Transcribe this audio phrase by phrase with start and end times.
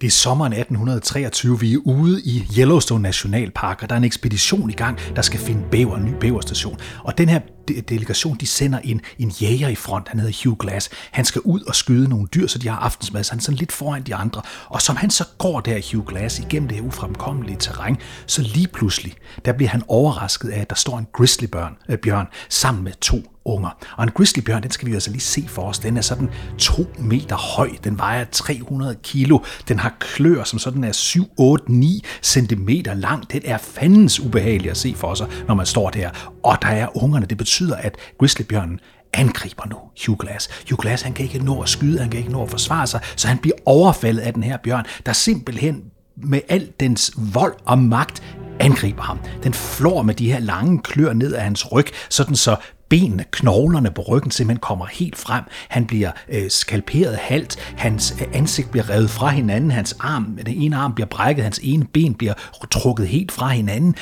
[0.00, 1.60] Det er sommeren 1823.
[1.60, 5.40] Vi er ude i Yellowstone Nationalpark, og der er en ekspedition i gang, der skal
[5.40, 6.78] finde bæver, en ny bæverstation.
[7.04, 10.90] Og den her delegation, de sender en, en jæger i front, han hedder Hugh Glass.
[11.10, 13.58] Han skal ud og skyde nogle dyr, så de har aftensmad, så han er sådan
[13.58, 14.42] lidt foran de andre.
[14.66, 18.68] Og som han så går der, Hugh Glass, igennem det her ufremkommelige terræn, så lige
[18.68, 22.92] pludselig, der bliver han overrasket af, at der står en grizzlybjørn øh, bjørn, sammen med
[23.00, 23.70] to unger.
[23.96, 25.78] Og en grizzlybjørn, den skal vi altså lige se for os.
[25.78, 27.70] Den er sådan to meter høj.
[27.84, 29.38] Den vejer 300 kilo.
[29.68, 33.32] Den har klør, som sådan er 7, 8, 9 centimeter lang.
[33.32, 36.10] Den er fandens ubehagelig at se for sig, når man står der.
[36.42, 37.26] Og der er ungerne.
[37.26, 38.80] Det betyder, at grizzlybjørnen
[39.12, 40.48] angriber nu Hugh Glass.
[40.70, 43.00] Hugh Glass, han kan ikke nå at skyde, han kan ikke nå at forsvare sig,
[43.16, 45.82] så han bliver overfaldet af den her bjørn, der simpelthen
[46.16, 48.22] med al dens vold og magt
[48.60, 49.18] angriber ham.
[49.42, 52.56] Den flår med de her lange klør ned af hans ryg, sådan så
[52.90, 55.44] benene, knoglerne på ryggen simpelthen kommer helt frem.
[55.68, 60.54] Han bliver øh, skalperet halvt, hans øh, ansigt bliver revet fra hinanden, hans arm, den
[60.54, 62.34] ene arm bliver brækket, hans ene ben bliver
[62.70, 63.94] trukket helt fra hinanden.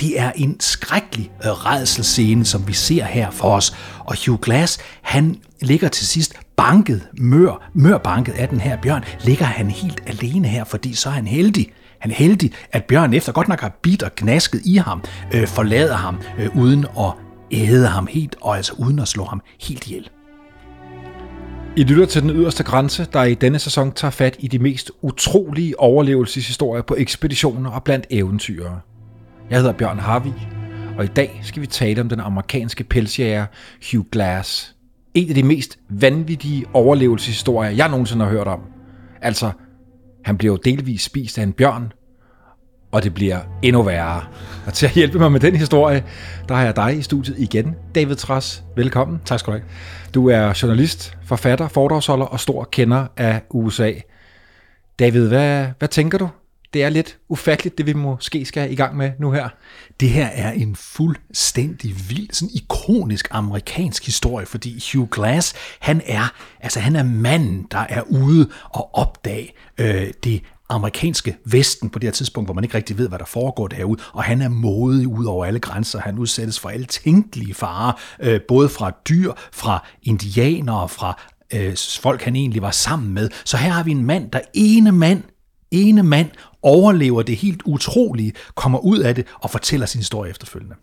[0.00, 3.76] Det er en skrækkelig øh, redselscene, som vi ser her for os.
[3.98, 9.04] Og Hugh Glass, han ligger til sidst banket, mør, mør banket af den her bjørn,
[9.24, 11.72] ligger han helt alene her, fordi så er han heldig.
[11.98, 15.02] Han er heldig, at bjørnen efter godt nok har bidt og gnasket i ham,
[15.32, 19.42] øh, forlader ham øh, uden at æde ham helt, og altså uden at slå ham
[19.60, 20.10] helt ihjel.
[21.76, 24.90] I lytter til den yderste grænse, der i denne sæson tager fat i de mest
[25.02, 28.80] utrolige overlevelseshistorier på ekspeditioner og blandt eventyrere.
[29.50, 30.48] Jeg hedder Bjørn Harvig,
[30.98, 33.46] og i dag skal vi tale om den amerikanske pelsjæger
[33.92, 34.76] Hugh Glass.
[35.14, 38.60] En af de mest vanvittige overlevelseshistorier, jeg nogensinde har hørt om.
[39.22, 39.50] Altså,
[40.24, 41.92] han bliver jo delvis spist af en bjørn,
[42.96, 44.24] og det bliver endnu værre.
[44.66, 46.04] Og til at hjælpe mig med den historie,
[46.48, 48.64] der har jeg dig i studiet igen, David Tras.
[48.76, 49.20] Velkommen.
[49.24, 49.68] Tak skal du have.
[50.14, 53.92] Du er journalist, forfatter, foredragsholder og stor kender af USA.
[54.98, 56.28] David, hvad, hvad tænker du?
[56.74, 59.48] Det er lidt ufatteligt, det vi måske skal i gang med nu her.
[60.00, 66.34] Det her er en fuldstændig vild, sådan ikonisk amerikansk historie, fordi Hugh Glass, han er,
[66.60, 72.06] altså han er manden, der er ude og opdage øh, det amerikanske vesten på det
[72.06, 75.08] her tidspunkt, hvor man ikke rigtig ved, hvad der foregår derude, og han er modig
[75.08, 76.00] ud over alle grænser.
[76.00, 81.22] Han udsættes for alle tænkelige farer, øh, både fra dyr, fra indianere, fra
[81.54, 83.30] øh, folk, han egentlig var sammen med.
[83.44, 85.22] Så her har vi en mand, der ene mand,
[85.70, 86.30] ene mand
[86.62, 90.74] overlever det helt utrolige, kommer ud af det og fortæller sin historie efterfølgende.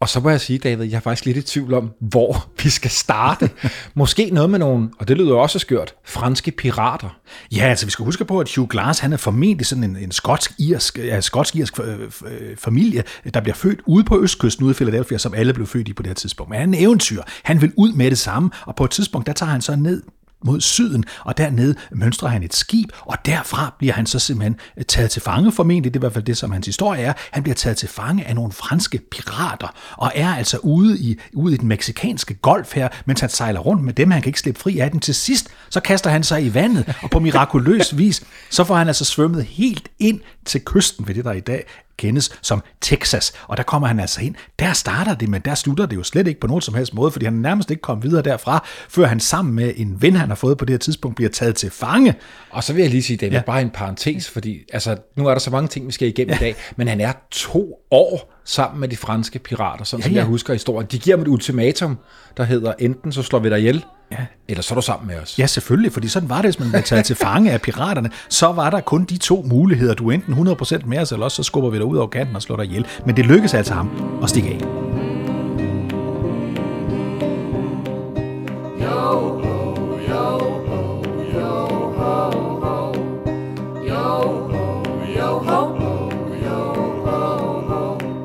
[0.00, 2.70] Og så må jeg sige, David, jeg er faktisk lidt i tvivl om, hvor vi
[2.70, 3.50] skal starte.
[3.94, 7.18] Måske noget med nogle, og det lyder også skørt, franske pirater.
[7.52, 10.12] Ja, altså vi skal huske på, at Hugh Glass, han er formentlig sådan en, en
[10.12, 13.04] skotsk-irsk ja, skotsk-irsk øh, øh, familie,
[13.34, 16.02] der bliver født ude på østkysten ude i Philadelphia, som alle blev født i på
[16.02, 16.50] det her tidspunkt.
[16.50, 17.22] Men han er en eventyr.
[17.42, 20.02] Han vil ud med det samme, og på et tidspunkt, der tager han så ned
[20.44, 24.84] mod syden, og dernede mønstrer han et skib, og derfra bliver han så simpelthen øh,
[24.84, 27.12] taget til fange, formentlig, det er i hvert fald det, som hans historie er.
[27.30, 31.54] Han bliver taget til fange af nogle franske pirater, og er altså ude i, ude
[31.54, 34.60] i den meksikanske golf her, mens han sejler rundt med dem, han kan ikke slippe
[34.60, 35.00] fri af dem.
[35.00, 38.88] Til sidst, så kaster han sig i vandet, og på mirakuløs vis, så får han
[38.88, 41.64] altså svømmet helt ind til kysten ved det, der i dag
[41.98, 43.32] kendes som Texas.
[43.46, 44.34] Og der kommer han altså ind.
[44.58, 47.10] Der starter det, men der slutter det jo slet ikke på nogen som helst måde,
[47.10, 50.28] fordi han er nærmest ikke kommet videre derfra, før han sammen med en ven, han
[50.28, 52.14] har fået på det her tidspunkt, bliver taget til fange.
[52.50, 53.36] Og så vil jeg lige sige, David, Ja.
[53.38, 53.42] ja.
[53.42, 56.36] bare en parentes, fordi altså, nu er der så mange ting, vi skal igennem ja.
[56.36, 60.12] i dag, men han er to år sammen med de franske pirater, sådan ja, som
[60.12, 60.18] ja.
[60.18, 60.88] jeg husker historien.
[60.92, 61.98] De giver ham et ultimatum,
[62.36, 64.16] der hedder, enten så slår vi dig ihjel, ja.
[64.48, 65.38] eller så er du sammen med os.
[65.38, 68.52] Ja, selvfølgelig, fordi sådan var det, hvis man blev taget til fange af piraterne, så
[68.52, 69.94] var der kun de to muligheder.
[69.94, 72.36] Du er enten 100% med os, eller også så skubber vi dig ud over kanten
[72.36, 72.86] og slår dig ihjel.
[73.06, 74.97] Men det lykkedes altså ham at stikke af.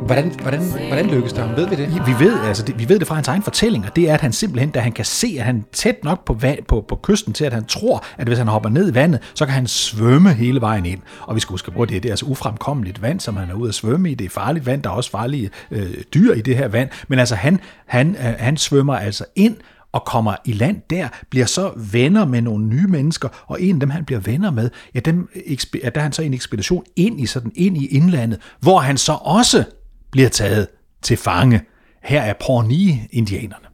[0.05, 1.55] Hvordan, hvordan, hvordan lykkes det ham?
[1.55, 2.07] Ved vi det?
[2.07, 4.21] Vi ved, altså det, vi ved det fra hans egen fortælling, og det er, at
[4.21, 6.99] han simpelthen, da han kan se, at han er tæt nok på, vand, på, på
[7.03, 9.67] kysten til, at han tror, at hvis han hopper ned i vandet, så kan han
[9.67, 10.99] svømme hele vejen ind.
[11.21, 13.53] Og vi skal huske på, at det, det er altså ufremkommeligt vand, som han er
[13.53, 14.15] ude at svømme i.
[14.15, 16.89] Det er farligt vand, der er også farlige øh, dyr i det her vand.
[17.07, 19.55] Men altså, han, han, øh, han svømmer altså ind,
[19.91, 23.79] og kommer i land der, bliver så venner med nogle nye mennesker, og en af
[23.79, 25.29] dem, han bliver venner med, ja, dem,
[25.83, 28.79] ja der er han så i en ekspedition ind i, sådan, ind i indlandet, hvor
[28.79, 29.63] han så også
[30.13, 30.67] bliver taget
[31.01, 31.61] til fange.
[32.03, 33.65] Her er Pawnee-indianerne.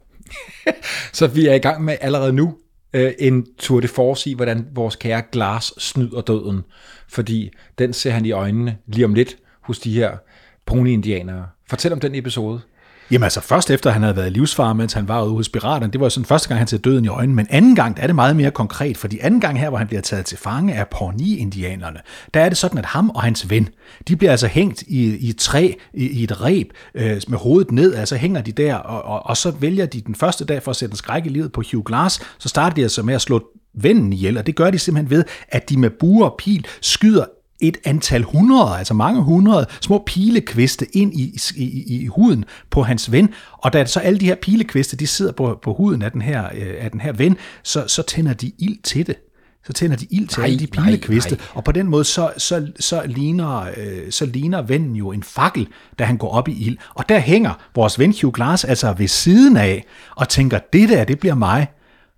[1.13, 2.57] Så vi er i gang med allerede nu
[2.94, 6.62] øh, en tour de force i, hvordan vores kære glas snyder døden.
[7.07, 7.50] Fordi
[7.80, 10.18] den ser han i øjnene lige om lidt hos de her
[10.65, 11.47] pony-indianere.
[11.69, 12.62] Fortæl om den episode.
[13.11, 16.01] Jamen altså først efter han havde været livsfar, mens han var ude hos piraterne, det
[16.01, 18.15] var sådan første gang, han ser døden i øjnene, men anden gang, der er det
[18.15, 22.00] meget mere konkret, fordi anden gang her, hvor han bliver taget til fange af Pawnee-indianerne,
[22.33, 23.69] der er det sådan, at ham og hans ven,
[24.07, 27.71] de bliver altså hængt i, i et træ, i, i et reb, øh, med hovedet
[27.71, 30.71] ned, altså hænger de der, og, og, og så vælger de den første dag for
[30.71, 33.21] at sætte en skræk i livet på Hugh Glass, så starter de altså med at
[33.21, 36.67] slå vennen ihjel, og det gør de simpelthen ved, at de med buer og pil
[36.81, 37.25] skyder
[37.59, 43.11] et antal hundrede, altså mange hundrede små pilekviste ind i, i, i huden på hans
[43.11, 46.21] ven, og da så alle de her pilekviste, de sidder på, på huden af den
[46.21, 49.15] her, øh, af den her ven, så, så tænder de ild til det.
[49.65, 51.47] Så tænder de ild til nej, alle de pilekviste, nej, nej.
[51.53, 55.67] og på den måde så, så, så, ligner, øh, så ligner vennen jo en fakkel,
[56.00, 56.77] da han går op i ild.
[56.94, 59.85] Og der hænger vores ven Hugh Glass altså ved siden af,
[60.15, 61.67] og tænker, det der, det bliver mig.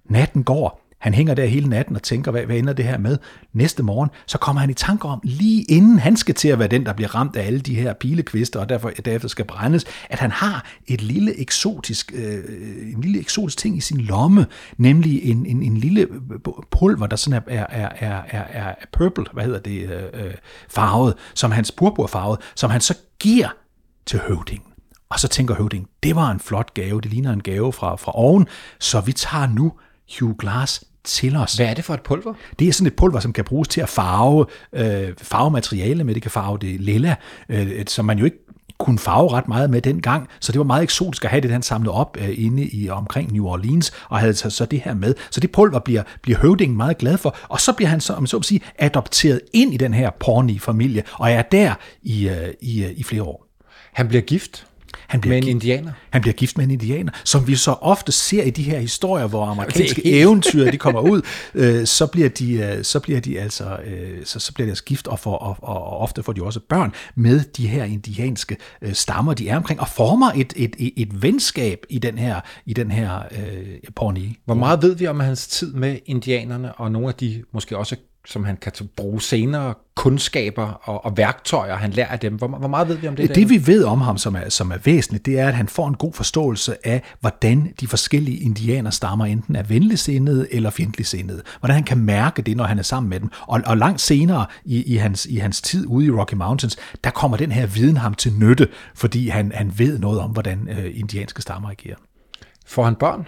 [0.10, 3.18] Natten går, han hænger der hele natten og tænker, hvad, hvad ender det her med?
[3.54, 6.68] Næste morgen, så kommer han i tanke om, lige inden han skal til at være
[6.68, 10.20] den, der bliver ramt af alle de her pilekvister, og derfor derefter skal brændes, at
[10.20, 12.44] han har et lille eksotisk, øh,
[12.94, 14.46] en lille eksotisk ting i sin lomme,
[14.78, 16.08] nemlig en, en, en lille
[16.72, 20.34] pulver, der sådan er, er, er, er, er purple, hvad hedder det, øh, øh,
[20.70, 23.50] farvet, som hans purpurfarvet, som han så giver
[24.06, 24.72] til høvdingen.
[25.10, 28.12] Og så tænker høvdingen, det var en flot gave, det ligner en gave fra, fra
[28.16, 28.48] oven,
[28.80, 29.74] så vi tager nu
[30.20, 31.54] Hugh Glass til os.
[31.54, 32.34] Hvad er det for et pulver?
[32.60, 36.14] Det er sådan et pulver, som kan bruges til at farve, øh, farve materiale med.
[36.14, 37.16] Det kan farve det lilla,
[37.50, 38.38] øh, som man jo ikke
[38.78, 41.62] kunne farve ret meget med dengang, så det var meget eksotisk at have det, han
[41.62, 45.14] samlede op øh, inde i omkring New Orleans, og havde så, så det her med.
[45.32, 48.28] Så det pulver bliver, bliver høvdingen meget glad for, og så bliver han så, om
[48.28, 52.84] så at sige, adopteret ind i den her Pawnee-familie, og er der i, øh, i,
[52.84, 53.48] øh, i flere år.
[53.94, 54.68] Han bliver gift?
[55.12, 55.92] Han bliver med en gift, indianer?
[56.10, 59.28] Han bliver gift med en indianer, som vi så ofte ser i de her historier,
[59.28, 61.22] hvor amerikanske eventyr de kommer ud,
[61.54, 65.08] øh, så bliver de, øh, så bliver de altså, øh, så, så bliver deres gift,
[65.08, 68.94] og, for, og, og, og ofte får de også børn med de her indianske øh,
[68.94, 72.74] stammer, de er omkring, og former et, et, et, et venskab i den her, i
[72.74, 74.36] den her øh, Pawnee.
[74.46, 77.96] Hvor meget ved vi om hans tid med indianerne, og nogle af de måske også
[78.26, 82.36] som han kan bruge senere, kundskaber og, og værktøjer, han lærer af dem.
[82.36, 83.30] Hvor, hvor meget ved vi om det?
[83.30, 83.48] Det, der?
[83.48, 85.96] vi ved om ham, som er, som er væsentligt, det er, at han får en
[85.96, 91.42] god forståelse af, hvordan de forskellige indianerstammer enten er venligsindede eller fjendtligsindede.
[91.60, 93.30] Hvordan han kan mærke det, når han er sammen med dem.
[93.48, 97.10] Og, og langt senere i, i, hans, i hans tid ude i Rocky Mountains, der
[97.10, 101.00] kommer den her viden ham til nytte, fordi han, han ved noget om, hvordan øh,
[101.00, 101.98] indianske stammer agerer.
[102.66, 103.28] Får han børn?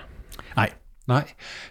[1.07, 1.23] Nej,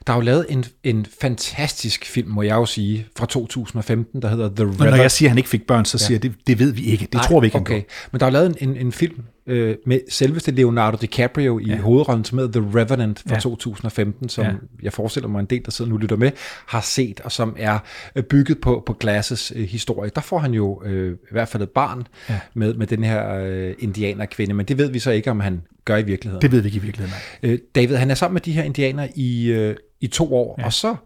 [0.07, 4.29] der er jo lavet en, en fantastisk film, må jeg jo sige, fra 2015, der
[4.29, 4.91] hedder The River.
[4.91, 6.83] når jeg siger, at han ikke fik børn, så siger jeg, det, det ved vi
[6.83, 7.05] ikke.
[7.05, 7.83] Det Nej, tror vi ikke okay.
[8.13, 11.77] Men der er lavet en, en film, øh, med selveste Leonardo DiCaprio i ja.
[11.77, 13.41] hovedrollen, som hedder The Revenant fra ja.
[13.41, 14.53] 2015, som ja.
[14.83, 16.31] jeg forestiller mig en del, der sidder nu lytter med,
[16.67, 17.79] har set, og som er
[18.17, 20.11] øh, bygget på, på Glasses øh, historie.
[20.15, 22.41] Der får han jo øh, i hvert fald et barn ja.
[22.55, 25.97] med, med den her øh, indianerkvinde, men det ved vi så ikke, om han gør
[25.97, 26.43] i virkeligheden.
[26.43, 27.23] Det ved vi ikke i virkeligheden.
[27.43, 30.65] Øh, David, han er sammen med de her indianer i, øh, i to år, ja.
[30.65, 30.97] og så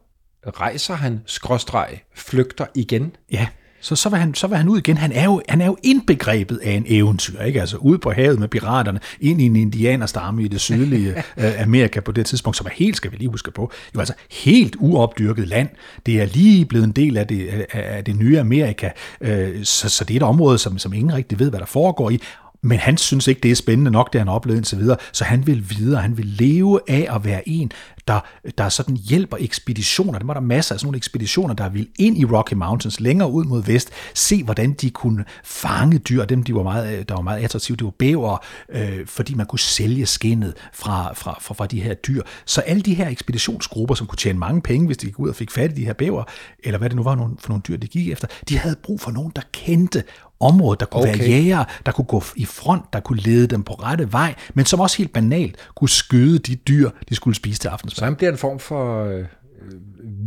[0.47, 3.17] rejser han skråstreg, flygter igen.
[3.33, 3.47] Ja
[3.87, 4.97] så, så, var han, så var han ud igen.
[4.97, 7.61] Han er, jo, han er jo indbegrebet af en eventyr, ikke?
[7.61, 12.01] Altså ude på havet med piraterne, ind i en indianerstamme i det sydlige øh, Amerika
[12.01, 15.49] på det tidspunkt, som er helt, skal vi lige huske på, jo altså helt uopdyrket
[15.49, 15.69] land.
[16.07, 18.91] Det er lige blevet en del af det, af, det nye Amerika,
[19.21, 22.11] øh, så, så det er et område, som, som ingen rigtig ved, hvad der foregår
[22.11, 22.21] i.
[22.67, 25.25] Men han synes ikke, det er spændende nok, det han har oplevet indtil videre, så
[25.25, 26.03] han vil videre.
[26.03, 27.73] Han vil leve af at være en,
[28.09, 28.21] der,
[28.59, 30.19] der sådan hjælper ekspeditioner.
[30.19, 33.31] Der var der masser af sådan nogle ekspeditioner, der ville ind i Rocky Mountains, længere
[33.31, 37.23] ud mod vest, se hvordan de kunne fange dyr, dem de var meget, der var
[37.23, 41.67] meget attraktive, det var bæver, øh, fordi man kunne sælge skinnet fra, fra, fra, fra
[41.67, 42.23] de her dyr.
[42.45, 45.35] Så alle de her ekspeditionsgrupper, som kunne tjene mange penge, hvis de gik ud og
[45.35, 46.25] fik fat i de her bæver,
[46.65, 49.11] eller hvad det nu var for nogle dyr, de gik efter, de havde brug for
[49.11, 50.03] nogen, der kendte
[50.41, 51.19] område, der kunne okay.
[51.19, 54.67] være jæger, der kunne gå i front, der kunne lede dem på rette vej, men
[54.67, 57.99] som også helt banalt kunne skyde de dyr, de skulle spise til aftensmad.
[57.99, 59.25] Så han bliver en form for øh,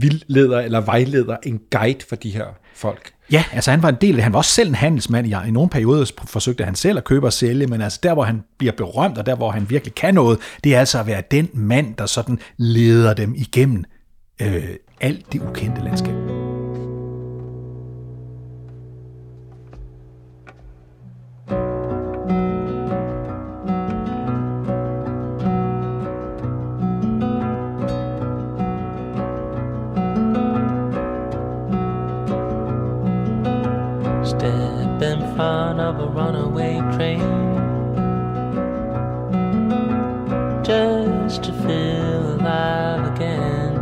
[0.02, 3.12] vildleder eller vejleder, en guide for de her folk.
[3.32, 5.28] Ja, altså han var en del af Han var også selv en handelsmand.
[5.28, 8.24] Ja, I nogle perioder forsøgte han selv at købe og sælge, men altså der, hvor
[8.24, 11.24] han bliver berømt, og der, hvor han virkelig kan noget, det er altså at være
[11.32, 13.84] den mand, der sådan leder dem igennem
[14.42, 14.64] øh,
[15.02, 16.39] alt det ukendte landskab.
[41.30, 43.76] chance to feel alive again.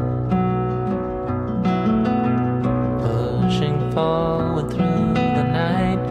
[3.02, 6.04] Pushing forward through the night,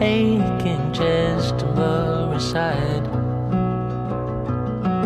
[0.00, 3.08] aching chest to lower side.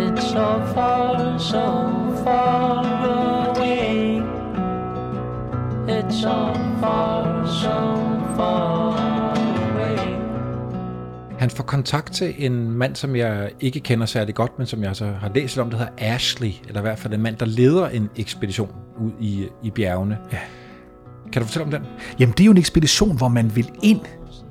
[0.01, 4.23] It's so far, so far away.
[5.89, 8.74] It's so far, so far.
[11.45, 14.97] Han får kontakt til en mand, som jeg ikke kender særlig godt, men som jeg
[14.97, 17.89] så har læst om, der hedder Ashley, eller i hvert fald en mand, der leder
[17.89, 18.71] en ekspedition
[19.01, 20.19] ud i, i bjergene.
[20.33, 20.39] Ja.
[21.33, 21.83] Kan du fortælle om den?
[22.19, 24.01] Jamen, det er jo en ekspedition, hvor man vil ind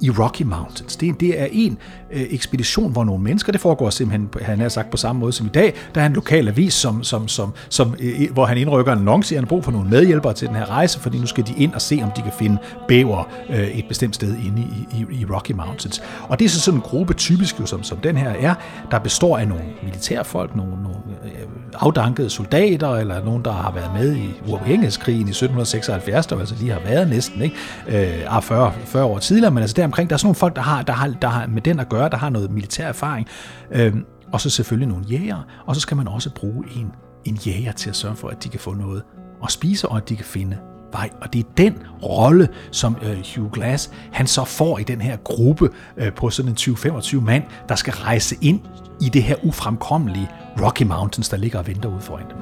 [0.04, 0.96] i Rocky Mountains.
[0.96, 1.78] Det, det er en
[2.12, 5.46] øh, ekspedition, hvor nogle mennesker, det foregår simpelthen, han har sagt på samme måde som
[5.46, 8.94] i dag, der er en lokal avis, som, som, som, som, øh, hvor han indrykker
[8.94, 11.48] en annonce, han har brug for nogle medhjælpere til den her rejse, fordi nu skal
[11.48, 12.58] de ind og se, om de kan finde
[12.88, 16.02] bæver øh, et bestemt sted inde i, i, i Rocky Mountains.
[16.28, 18.56] Og det er så sådan en gruppe, typisk jo, som, som den her er,
[18.92, 21.32] der består af nogle militærfolk, nogle, nogle øh,
[21.74, 26.72] afdankede soldater, eller nogen, der har været med i uafhængighedskrigen i 1776, der altså lige
[26.72, 27.56] har været næsten, ikke?
[27.88, 30.10] Øh, ah, 40, 40 år tidligere, men altså omkring.
[30.10, 32.10] der er sådan nogle folk, der har, der har, der har med den at gøre,
[32.10, 33.28] der har noget militær erfaring,
[33.72, 33.94] øh,
[34.32, 36.92] og så selvfølgelig nogle jæger, og så skal man også bruge en,
[37.26, 39.04] en jæger til at sørge for, at de kan få noget
[39.44, 40.58] at spise, og at de kan finde
[40.92, 41.10] vej.
[41.22, 45.18] Og det er den rolle, som øh, Hugh Glass han så får i den her
[45.18, 48.60] gruppe øh, på sådan en 20-25 mand, der skal rejse ind
[49.02, 50.30] i det her ufremkommelige
[50.62, 52.38] Rocky Mountains, der ligger og venter ude foran dem.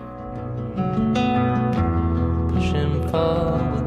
[2.49, 3.80] Push and through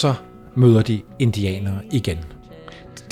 [0.00, 0.14] så
[0.54, 2.18] møder de indianere igen.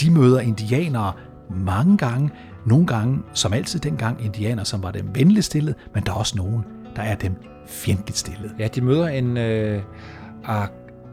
[0.00, 1.12] De møder indianere
[1.50, 2.30] mange gange,
[2.66, 6.36] nogle gange, som altid dengang, indianere, som var dem venligt stillet, men der er også
[6.36, 6.64] nogen,
[6.96, 7.34] der er dem
[7.66, 8.52] fjendtligt stillet.
[8.58, 9.82] Ja, de møder en øh,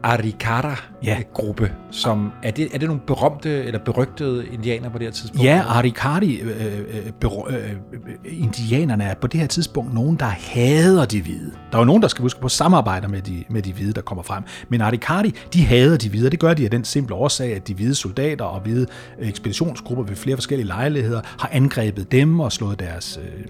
[0.06, 5.12] Ar- Arikara-gruppe, som er det, er det nogle berømte eller berygtede indianere på det her
[5.12, 5.44] tidspunkt?
[5.44, 7.72] Ja, Arikari, øh, øh, berø- øh,
[8.24, 11.52] indianerne er på det her tidspunkt nogen, der hader de hvide.
[11.72, 14.00] Der er jo nogen, der skal huske på samarbejder med de, med de hvide, der
[14.00, 14.42] kommer frem.
[14.68, 17.68] Men Arikari, de hader de hvide, og det gør de af den simple årsag, at
[17.68, 18.86] de hvide soldater og hvide
[19.18, 23.44] ekspeditionsgrupper ved flere forskellige lejligheder har angrebet dem og slået deres øh,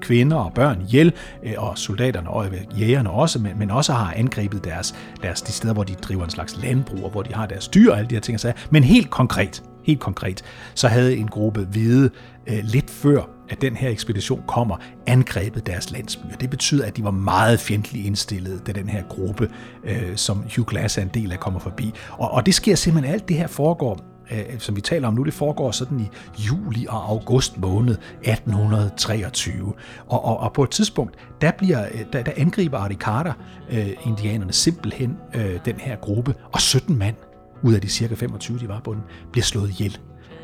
[0.00, 1.12] kvinder og børn ihjel,
[1.44, 5.52] øh, og soldaterne og øh, jægerne også, men, men også har angrebet deres, deres, de
[5.52, 8.10] steder, hvor de driver en slags landbrug, og hvor de har deres dyr og alle
[8.10, 8.40] de her ting.
[8.40, 8.52] og.
[8.70, 10.44] Men helt konkret, helt konkret,
[10.74, 12.10] så havde en gruppe hvide
[12.46, 16.36] øh, lidt før at den her ekspedition kommer, angrebet deres landsbyer.
[16.40, 19.50] Det betyder, at de var meget fjendtligt indstillet, da den her gruppe,
[19.84, 21.92] øh, som Hugh Glass er en del af, kommer forbi.
[22.10, 25.22] Og, og det sker simpelthen, alt det her foregår øh, som vi taler om nu,
[25.22, 26.08] det foregår sådan i
[26.38, 29.72] juli og august måned 1823.
[30.06, 33.32] Og, og, og på et tidspunkt, der, bliver, der, der angriber Arikara
[33.70, 37.16] øh, indianerne simpelthen øh, den her gruppe, og 17 mand
[37.62, 39.98] ud af de cirka 25, de var på den, bliver slået ihjel.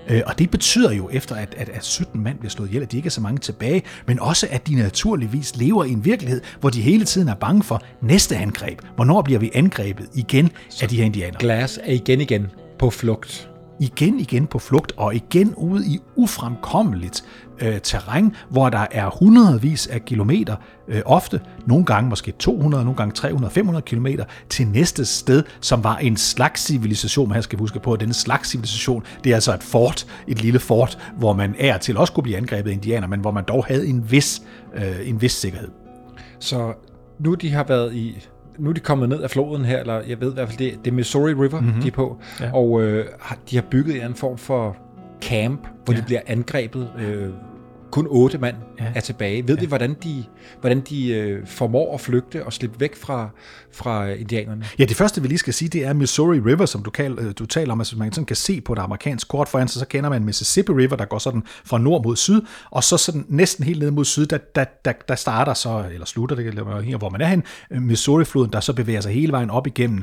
[0.09, 2.93] Øh, Og det betyder jo, efter at, at, at 17 mand bliver slået ihjel, at
[2.93, 6.41] de ikke er så mange tilbage, men også at de naturligvis lever i en virkelighed,
[6.61, 8.81] hvor de hele tiden er bange for næste angreb.
[8.97, 10.51] Hvornår bliver vi angrebet igen
[10.83, 11.41] af de her indianere?
[11.41, 12.47] Glass er igen igen
[12.79, 13.48] på flugt
[13.81, 17.25] igen igen på flugt og igen ude i ufremkommeligt
[17.61, 20.57] øh, terræn, hvor der er hundredvis af kilometer,
[20.89, 25.85] øh, ofte nogle gange måske 200, nogle gange 300, 500 kilometer til næste sted, som
[25.85, 27.29] var en slags civilisation.
[27.29, 30.59] Man skal huske på, at denne slags civilisation, det er altså et fort, et lille
[30.59, 33.65] fort, hvor man er til også kunne blive angrebet af indianer, men hvor man dog
[33.65, 34.43] havde en vis,
[34.75, 35.69] øh, en vis sikkerhed.
[36.41, 36.73] Så
[37.19, 38.29] nu de har været i
[38.59, 40.79] nu er de kommet ned af floden her, eller jeg ved i hvert fald, det,
[40.85, 41.83] det er Missouri River, mm-hmm.
[41.83, 42.53] de er på, ja.
[42.55, 43.07] og øh,
[43.51, 44.77] de har bygget en form for
[45.21, 46.01] camp, hvor ja.
[46.01, 46.91] de bliver angrebet.
[46.99, 47.29] Øh,
[47.91, 48.85] kun otte mand ja.
[48.95, 49.49] er tilbage.
[49.49, 49.61] Ved ja.
[49.61, 50.25] vi, hvordan de,
[50.61, 53.29] hvordan de øh, formår at flygte og slippe væk fra,
[53.73, 54.65] fra øh, indianerne?
[54.79, 57.33] Ja, det første, vi lige skal sige, det er Missouri River, som du, kal, øh,
[57.39, 59.87] du taler om, altså man sådan kan se på et amerikansk kort foran sig, så
[59.87, 62.41] kender man Mississippi River, der går sådan fra nord mod syd,
[62.71, 66.07] og så sådan næsten helt ned mod syd, der, der, der, der starter så, eller
[66.07, 66.45] slutter det,
[66.85, 70.03] her, hvor man er hen, øh, Missouri-floden, der så bevæger sig hele vejen op igennem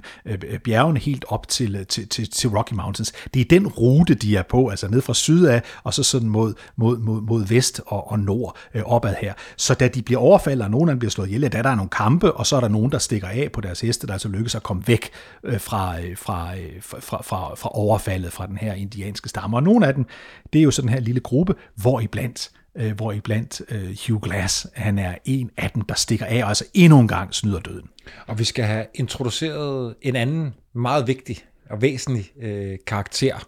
[0.63, 3.13] bjergene, helt op til, til, til, til Rocky Mountains.
[3.33, 6.29] Det er den rute, de er på, altså ned fra syd af, og så sådan
[6.29, 9.33] mod, mod, mod, mod vest og, og nord øh, opad her.
[9.57, 11.61] Så da de bliver overfaldet, og nogen af dem bliver slået ihjel, ja, der er
[11.61, 14.13] der nogle kampe, og så er der nogen, der stikker af på deres heste, der
[14.13, 15.09] altså lykkes at komme væk
[15.43, 19.57] øh, fra, øh, fra, øh, fra, fra, fra overfaldet fra den her indianske stamme.
[19.57, 20.05] Og nogle af dem,
[20.53, 24.67] det er jo sådan her lille gruppe, hvor iblandt øh, hvor iblandt øh, Hugh Glass,
[24.73, 27.89] han er en af dem, der stikker af, og altså endnu en gang snyder døden.
[28.27, 31.37] Og vi skal have introduceret en anden meget vigtig
[31.69, 33.47] og væsentlig øh, karakter,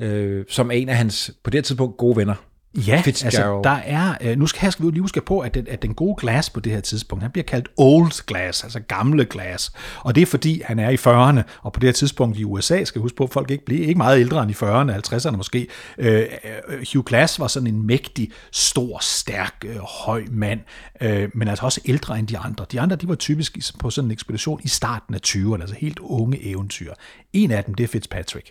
[0.00, 2.34] øh, som er en af hans, på det her tidspunkt, gode venner.
[2.74, 5.66] Ja, altså der er, øh, nu skal, skal vi jo lige huske på, at den,
[5.68, 9.24] at den gode Glass på det her tidspunkt, han bliver kaldt Old Glass, altså gamle
[9.24, 9.72] Glass.
[10.00, 12.84] Og det er fordi, han er i 40'erne, og på det her tidspunkt i USA,
[12.84, 15.36] skal vi huske på, at folk ikke bliver ikke meget ældre end i 40'erne, 50'erne
[15.36, 15.66] måske.
[15.98, 16.20] Øh,
[16.68, 20.60] øh, Hugh Glass var sådan en mægtig, stor, stærk, øh, høj mand,
[21.00, 22.66] øh, men altså også ældre end de andre.
[22.72, 25.98] De andre, de var typisk på sådan en ekspedition i starten af 20'erne, altså helt
[25.98, 26.92] unge eventyr.
[27.32, 28.50] En af dem, det er Fitzpatrick.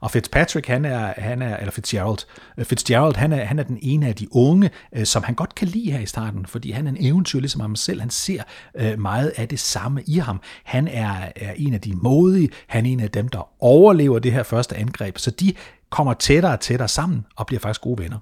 [0.00, 2.18] Og Fitzpatrick, han er, han er eller Fitzgerald,
[2.58, 5.54] øh, Fitzgerald, han er, han er den ene af de unge, øh, som han godt
[5.54, 8.00] kan lide her i starten, fordi han er en eventyr ligesom ham selv.
[8.00, 8.42] Han ser
[8.74, 10.40] øh, meget af det samme i ham.
[10.64, 14.32] Han er, er en af de modige, han er en af dem, der overlever det
[14.32, 15.52] her første angreb, så de
[15.90, 18.18] kommer tættere og tættere sammen og bliver faktisk gode venner.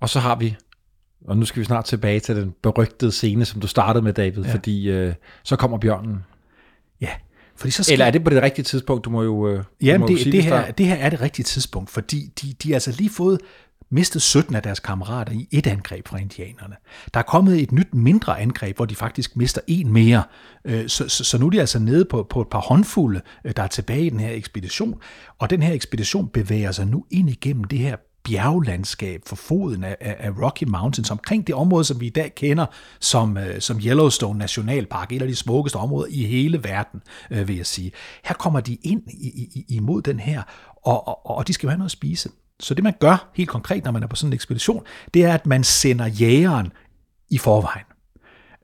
[0.00, 0.56] Og så har vi,
[1.28, 4.44] og nu skal vi snart tilbage til den berygtede scene, som du startede med, David,
[4.44, 4.54] ja.
[4.54, 6.24] fordi øh, så kommer bjørnen.
[7.00, 7.10] Ja,
[7.56, 9.04] fordi så sker Eller er det på det rigtige tidspunkt?
[9.04, 11.20] Du må jo, øh, Jamen, må jo det, sige, det, her, det her er det
[11.20, 13.40] rigtige tidspunkt, fordi de, de har altså lige fået
[13.90, 16.74] mistet 17 af deres kammerater i et angreb fra indianerne.
[17.14, 20.22] Der er kommet et nyt mindre angreb, hvor de faktisk mister en mere.
[20.64, 23.52] Øh, Så, så, så nu er de altså nede på, på et par håndfulde, øh,
[23.56, 25.00] der er tilbage i den her ekspedition.
[25.38, 29.96] Og den her ekspedition bevæger sig nu ind igennem det her bjerglandskab for foden af,
[30.00, 32.66] af, af Rocky Mountains, omkring det område, som vi i dag kender
[33.00, 37.56] som, øh, som Yellowstone Nationalpark, et af de smukkeste områder i hele verden, øh, vil
[37.56, 37.92] jeg sige.
[38.24, 40.42] Her kommer de ind i, i, imod den her,
[40.86, 42.30] og, og, og de skal jo have noget at spise.
[42.60, 45.34] Så det man gør helt konkret, når man er på sådan en ekspedition, det er,
[45.34, 46.72] at man sender jægeren
[47.30, 47.84] i forvejen.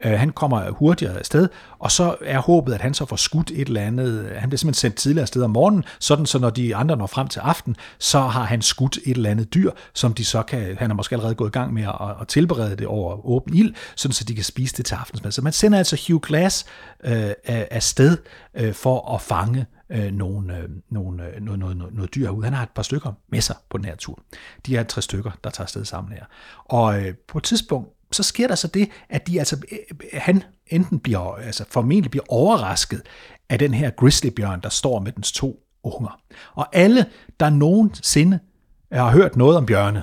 [0.05, 3.69] Øh, han kommer hurtigere afsted, og så er håbet, at han så får skudt et
[3.69, 4.33] eller andet.
[4.37, 7.29] Han bliver simpelthen sendt tidligere afsted om morgenen, sådan så når de andre når frem
[7.29, 10.91] til aften, så har han skudt et eller andet dyr, som de så kan, han
[10.91, 14.13] har måske allerede gået i gang med at, at tilberede det over åben ild, sådan
[14.13, 15.33] så de kan spise det til aftensmad.
[15.33, 16.67] Så man sender altså Hugh Glass
[17.05, 18.17] øh, afsted
[18.55, 22.45] øh, for at fange øh, nogle, øh, nogle, øh, noget, noget, noget, noget dyr herude.
[22.45, 24.19] Han har et par stykker med sig på den her tur.
[24.67, 26.25] De er tre stykker, der tager afsted sammen her.
[26.65, 29.79] Og øh, på et tidspunkt, så sker der så det, at de altså, øh,
[30.13, 33.03] han enten bliver, altså formentlig bliver overrasket
[33.49, 36.21] af den her grizzlybjørn, der står med dens to unger.
[36.55, 37.07] Og alle,
[37.41, 38.39] der nogensinde
[38.93, 40.03] har hørt noget om bjørne,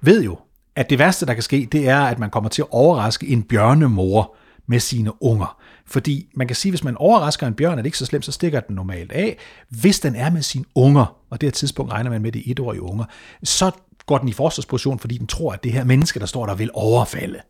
[0.00, 0.38] ved jo,
[0.76, 3.42] at det værste, der kan ske, det er, at man kommer til at overraske en
[3.42, 5.58] bjørnemor med sine unger.
[5.86, 8.32] Fordi man kan sige, hvis man overrasker en bjørn, er det ikke så slemt, så
[8.32, 9.38] stikker den normalt af.
[9.68, 12.82] Hvis den er med sine unger, og det her tidspunkt regner man med det etårige
[12.82, 13.04] unger,
[13.42, 13.70] så
[14.06, 16.70] går den i forsvarsposition, fordi den tror, at det her menneske, der står der, vil
[16.74, 17.40] overfalde.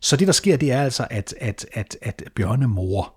[0.00, 3.14] Så det, der sker, det er altså, at, at, at, at bjørnemor,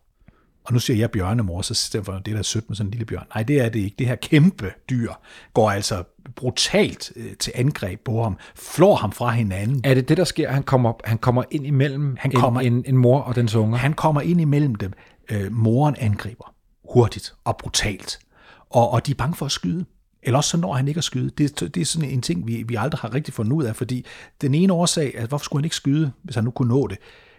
[0.66, 2.92] og nu siger jeg bjørnemor, så stedet for det der er sødt med sådan en
[2.92, 3.26] lille bjørn.
[3.36, 3.96] Nej, det er det ikke.
[4.00, 5.12] Det her kæmpe dyr
[5.54, 6.04] går altså
[6.36, 9.82] brutalt øh, til angreb på ham, flår ham fra hinanden.
[9.84, 10.52] Er det det, der sker?
[10.52, 13.78] Han kommer, han kommer ind imellem Han en, kommer- en, en mor og dens unger?
[13.78, 14.94] Han kommer ind imellem dem.
[15.32, 16.54] Øh, moren angriber
[16.94, 18.20] hurtigt og brutalt.
[18.70, 19.86] Og, og de er bange for at skyde.
[20.24, 21.30] Eller også så når han ikke at skyde.
[21.30, 24.06] Det, det er sådan en ting, vi, vi aldrig har rigtig fundet ud af, fordi
[24.42, 26.98] den ene årsag, at hvorfor skulle han ikke skyde, hvis han nu kunne nå det,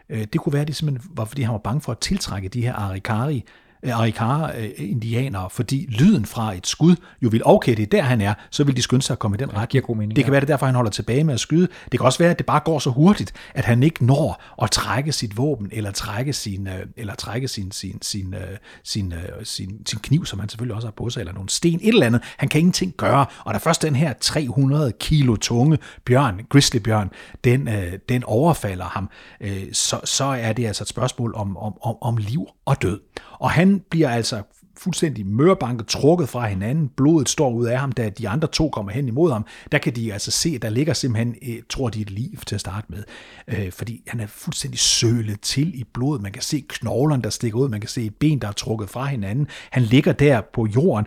[0.09, 2.49] øh, det kunne være, at det simpelthen var, fordi han var bange for at tiltrække
[2.49, 3.45] de her arikari,
[3.93, 8.65] Arikara-indianere, fordi lyden fra et skud jo vil, okay, det er der han er, så
[8.65, 9.69] vil de skynde sig at komme i den retning.
[9.69, 10.31] giver god mening, det kan ja.
[10.31, 11.69] være, det er derfor, han holder tilbage med at skyde.
[11.93, 14.71] Det kan også være, at det bare går så hurtigt, at han ikke når at
[14.71, 18.41] trække sit våben, eller trække sin, øh, eller trække sin, sin, sin, øh,
[18.85, 21.81] sin, øh, sin, sin kniv, som han selvfølgelig også har på sig, eller nogle sten,
[21.83, 22.23] et eller andet.
[22.37, 23.27] Han kan ingenting gøre.
[23.45, 27.11] Og da først den her 300 kilo tunge bjørn, grizzlybjørn,
[27.45, 31.75] den, øh, den overfalder ham, øh, så, så er det altså et spørgsmål om, om,
[31.83, 33.01] om, om liv og død.
[33.45, 34.43] Og han bliver altså
[34.77, 36.89] fuldstændig mørbanket, trukket fra hinanden.
[36.89, 39.47] Blodet står ud af ham, da de andre to kommer hen imod ham.
[39.73, 42.55] Der kan de altså se, at der ligger simpelthen, øh, tror de, et liv til
[42.55, 43.05] at starte med.
[43.49, 46.23] Øh, fordi han er fuldstændig sølet til i blodet.
[46.23, 47.69] Man kan se knoglerne, der stikker ud.
[47.69, 49.49] Man kan se et ben, der er trukket fra hinanden.
[49.71, 51.07] Han ligger der på jorden.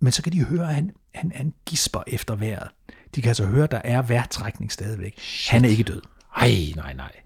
[0.00, 2.68] Men så kan de høre, at han, han, han gisper efter vejret.
[3.14, 5.18] De kan altså høre, at der er vejrtrækning stadigvæk.
[5.48, 6.02] Han er ikke død.
[6.36, 7.25] Ej, nej, nej.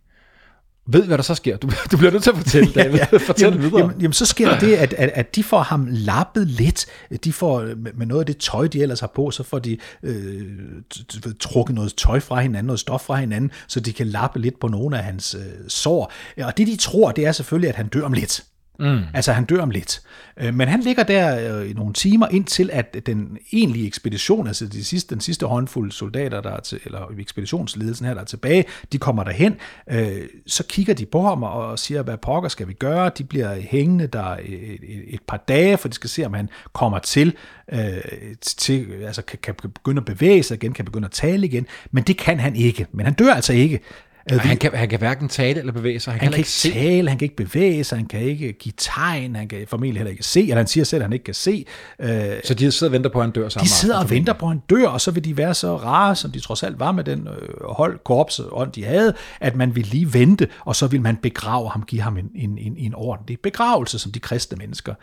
[0.92, 1.56] Ved, hvad der så sker?
[1.56, 2.98] Du, du bliver nødt til at fortælle, David.
[2.98, 3.18] Ja, ja.
[3.18, 3.80] Fortæl jamen, videre.
[3.80, 6.86] Jamen, jamen, så sker det, at, at, at de får ham lappet lidt.
[7.24, 9.78] De får med med noget af det tøj, de ellers har på, så får de
[10.02, 10.42] øh,
[11.40, 14.68] trukket noget tøj fra hinanden, noget stof fra hinanden, så de kan lappe lidt på
[14.68, 16.12] nogle af hans øh, sår.
[16.42, 18.44] Og det, de tror, det er selvfølgelig, at han dør om lidt.
[18.80, 19.00] Mm.
[19.14, 20.00] Altså, han dør om lidt.
[20.36, 24.66] Øh, men han ligger der øh, i nogle timer, indtil at den egentlige ekspedition, altså
[24.66, 28.64] de sidste, den sidste håndfuld soldater, der er til, eller ekspeditionsledelsen her, der er tilbage,
[28.92, 29.56] de kommer derhen,
[29.90, 33.10] øh, så kigger de på ham og siger, hvad pokker skal vi gøre?
[33.18, 36.98] De bliver hængende der et, et, par dage, for de skal se, om han kommer
[36.98, 37.34] til,
[38.42, 42.04] til altså kan, kan begynde at bevæge sig igen, kan begynde at tale igen, men
[42.04, 42.86] det kan han ikke.
[42.92, 43.80] Men han dør altså ikke.
[44.32, 46.12] Og han, kan, han kan hverken tale eller bevæge sig.
[46.12, 46.72] Han, Han kan ikke ikke se.
[46.72, 50.10] tale, han kan ikke bevæge sig, han kan ikke give tegn, han kan formentlig heller
[50.10, 51.64] ikke se, eller han siger selv, at han ikke kan se.
[51.98, 52.08] Øh,
[52.44, 53.64] Så de sidder og venter på, at han dør sammen.
[53.64, 56.16] de sidder og venter på, at han dør, og så vil de være så rare,
[56.16, 59.74] som de trods alt var med den øh, hold korps ånd, de havde, at man
[59.76, 62.94] vil lige vente, og så vil man begrave ham, give ham en, en, en, en
[62.94, 64.94] ordentlig begravelse, som de kristne mennesker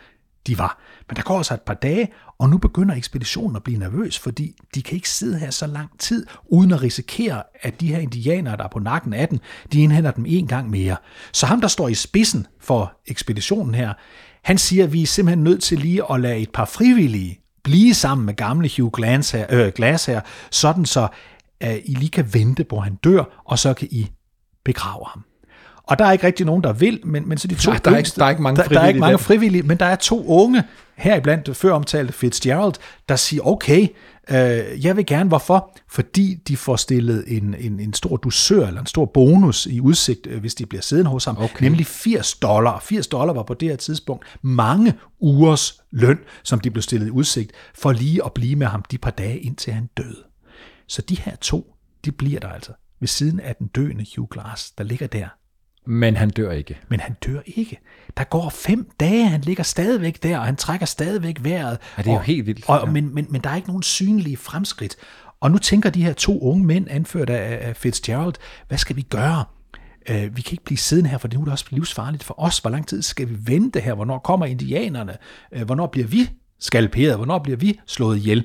[0.48, 0.78] de var.
[1.08, 2.08] Men der går altså et par dage,
[2.38, 5.98] og nu begynder ekspeditionen at blive nervøs, fordi de kan ikke sidde her så lang
[5.98, 9.40] tid, uden at risikere, at de her indianere, der er på nakken af den,
[9.72, 10.96] de indhenter dem en gang mere.
[11.32, 13.92] Så ham, der står i spidsen for ekspeditionen her,
[14.42, 17.94] han siger, at vi er simpelthen nødt til lige at lade et par frivillige blive
[17.94, 21.08] sammen med gamle Hugh Glass her, øh, Glass her sådan så
[21.60, 24.10] at I lige kan vente hvor han dør, og så kan I
[24.64, 25.24] begrave ham.
[25.88, 27.90] Og der er ikke rigtig nogen, der vil, men, men så de to Nej, der
[27.90, 29.76] er ikke- yngste- der er ikke mange der, der er frivillige ikke mange frivillige, men
[29.78, 30.62] der er to unge,
[30.96, 32.72] heriblandt før omtalte Fitzgerald,
[33.08, 33.88] der siger, okay,
[34.30, 35.28] øh, jeg vil gerne.
[35.28, 35.78] Hvorfor?
[35.90, 40.26] Fordi de får stillet en, en, en stor dusør, eller en stor bonus i udsigt,
[40.26, 41.62] øh, hvis de bliver siddende hos ham, Okay.
[41.64, 42.80] nemlig 80 dollar.
[42.80, 47.10] 80 dollar var på det her tidspunkt mange ugers løn, som de blev stillet i
[47.10, 50.22] udsigt, for lige at blive med ham de par dage, indtil han døde.
[50.88, 51.74] Så de her to,
[52.04, 55.28] de bliver der altså ved siden af den døende Hugh Glass, der ligger der
[55.90, 56.78] Men han dør ikke.
[56.88, 57.78] men han dør ikke.
[58.16, 61.78] Der går fem dage, han ligger stadigvæk der, og han trækker stadigvæk vejret.
[61.98, 62.64] Ja, det er jo og, helt vildt.
[62.68, 62.90] Og, Ja.
[62.92, 64.96] men, men, men der er ikke nogen synlige fremskridt.
[65.40, 68.34] Og nu tænker de her to unge mænd, anført af, af Fitzgerald,
[68.68, 69.44] hvad skal vi gøre?
[70.08, 72.58] Øh, vi kan ikke blive siddende her, for nu er det også livsfarligt for os.
[72.58, 73.94] Hvor lang tid skal vi vente her?
[73.94, 75.16] Hvornår kommer indianerne?
[75.52, 77.16] Øh, hvornår bliver vi skalperet?
[77.16, 78.44] Hvornår bliver vi slået ihjel?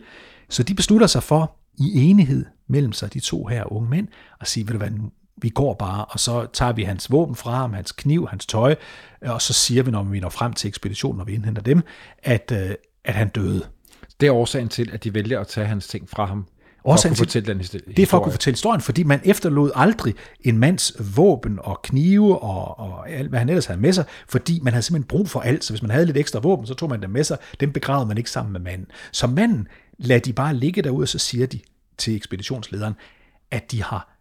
[0.50, 4.08] Så de beslutter sig for, i enighed mellem sig, de to her unge mænd,
[4.42, 7.52] at sige, ved du nu- vi går bare, og så tager vi hans våben fra
[7.52, 8.76] ham, hans kniv, hans tøj,
[9.22, 11.82] og så siger vi, når vi når frem til ekspeditionen, når vi indhenter dem,
[12.24, 13.66] at, øh, at han døde.
[14.20, 16.46] Det er årsagen til, at de vælger at tage hans ting fra ham.
[16.82, 17.96] For Årsagen at kunne til- fortælle den historie.
[17.98, 21.80] Det er for at kunne fortælle historien, fordi man efterlod aldrig en mands våben og
[21.84, 25.30] knive og, og alt, hvad han ellers havde med sig, fordi man havde simpelthen brug
[25.30, 25.64] for alt.
[25.64, 27.38] Så hvis man havde lidt ekstra våben, så tog man dem med sig.
[27.60, 28.88] Dem begravede man ikke sammen med manden.
[29.12, 29.68] Så manden
[29.98, 31.60] lader de bare ligge derude, og så siger de
[31.98, 32.94] til ekspeditionslederen,
[33.52, 34.13] at de har øh,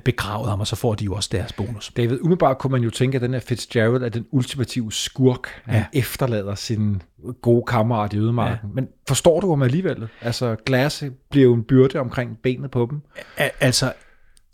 [0.00, 1.92] begravet ham, og så får de jo også deres bonus.
[1.96, 5.48] David, umiddelbart kunne man jo tænke, at den her Fitzgerald er den ultimative skurk.
[5.64, 5.84] Han Ja.
[6.00, 7.02] efterlader sin
[7.42, 8.68] gode kammerat i ødemarken.
[8.68, 8.74] Ja.
[8.74, 10.08] Men forstår du ham alligevel?
[10.20, 13.00] Altså, Glass bliver jo en byrde omkring benet på dem.
[13.36, 13.92] Al- Altså,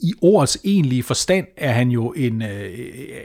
[0.00, 2.78] i ordets egentlige forstand er han jo en, øh,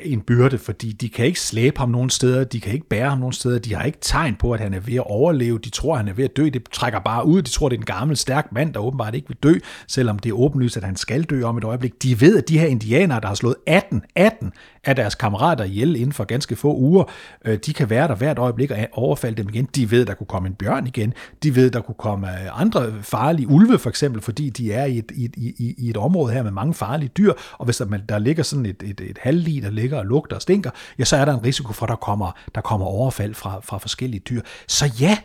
[0.04, 3.18] en byrde, fordi de kan ikke slæbe ham nogen steder, de kan ikke bære ham
[3.20, 5.94] nogen steder, de har ikke tegn på, at han er ved at overleve, de tror,
[5.94, 7.86] at han er ved at dø, det trækker bare ud, de tror, det er en
[7.86, 9.54] gammel, stærk mand, der åbenbart ikke vil dø,
[9.88, 12.04] selvom det er åbenlyst, at han skal dø om et øjeblik.
[12.04, 14.52] De ved, at de her indianere, der har slået 18, 18
[14.86, 17.04] af deres kammerater ihjel inden for ganske få uger,
[17.46, 19.68] øh, de kan være der hvert øjeblik og overfalde dem igen.
[19.76, 21.14] De ved, der kunne komme en bjørn igen.
[21.44, 24.98] De ved, der kunne komme øh, andre farlige ulve, for eksempel, fordi de er i
[24.98, 27.78] et, i, et- i, i- i et område her med mange farlige dyr, og hvis
[27.78, 31.04] der, der ligger sådan et, et, et halvlig, der ligger og lugter og stinker, ja,
[31.04, 34.20] så er der en risiko for, at der kommer, der kommer overfald fra, fra forskellige
[34.20, 34.42] dyr.
[34.68, 35.18] Så ja,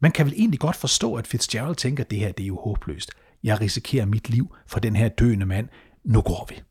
[0.00, 2.56] man kan vel egentlig godt forstå, at Fitzgerald tænker, at det her det er jo
[2.56, 3.10] håbløst.
[3.42, 5.68] Jeg risikerer mit liv for den her døende mand.
[6.04, 6.62] Nu går vi.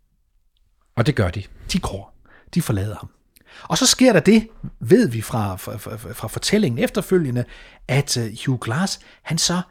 [0.95, 1.43] Og det gør de.
[1.73, 2.13] De går.
[2.53, 3.09] De forlader ham.
[3.63, 4.47] Og så sker der det,
[4.79, 7.43] ved vi fra, fra, fra, fra fortællingen efterfølgende,
[7.87, 9.61] at øh, Hugh Glass, han så,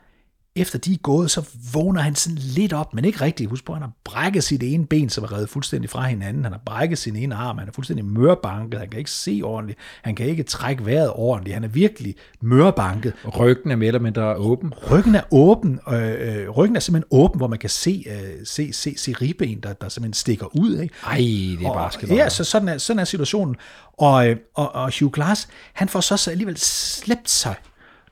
[0.56, 3.50] efter de er gået, så vågner han sådan lidt op, men ikke rigtigt.
[3.50, 6.44] Husk på, han har brækket sit ene ben, som er reddet fuldstændig fra hinanden.
[6.44, 9.78] Han har brækket sin ene arm, han er fuldstændig mørbanket, han kan ikke se ordentligt,
[10.02, 13.12] han kan ikke trække vejret ordentligt, han er virkelig mørbanket.
[13.38, 14.72] Ryggen er mere eller mindre åben.
[14.90, 18.72] Ryggen er åben, øh, øh, ryggen er simpelthen åben, hvor man kan se, øh, se,
[18.72, 20.78] se, se ribben, der, der simpelthen stikker ud.
[20.78, 20.94] Ikke?
[21.06, 22.14] Ej, det er bare.
[22.16, 23.56] Ja, så sådan er, sådan er situationen.
[23.92, 27.54] Og, øh, og, og Hugh Glass, han får så, så alligevel slæbt sig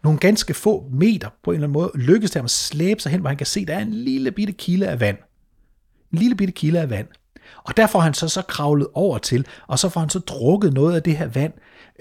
[0.05, 3.13] nogle ganske få meter på en eller anden måde, lykkes det ham at slæbe sig
[3.13, 5.17] hen, hvor han kan se, der er en lille bitte kilde af vand.
[6.13, 7.07] En lille bitte kilde af vand.
[7.65, 10.73] Og der får han så, så kravlet over til, og så får han så drukket
[10.73, 11.53] noget af det her vand,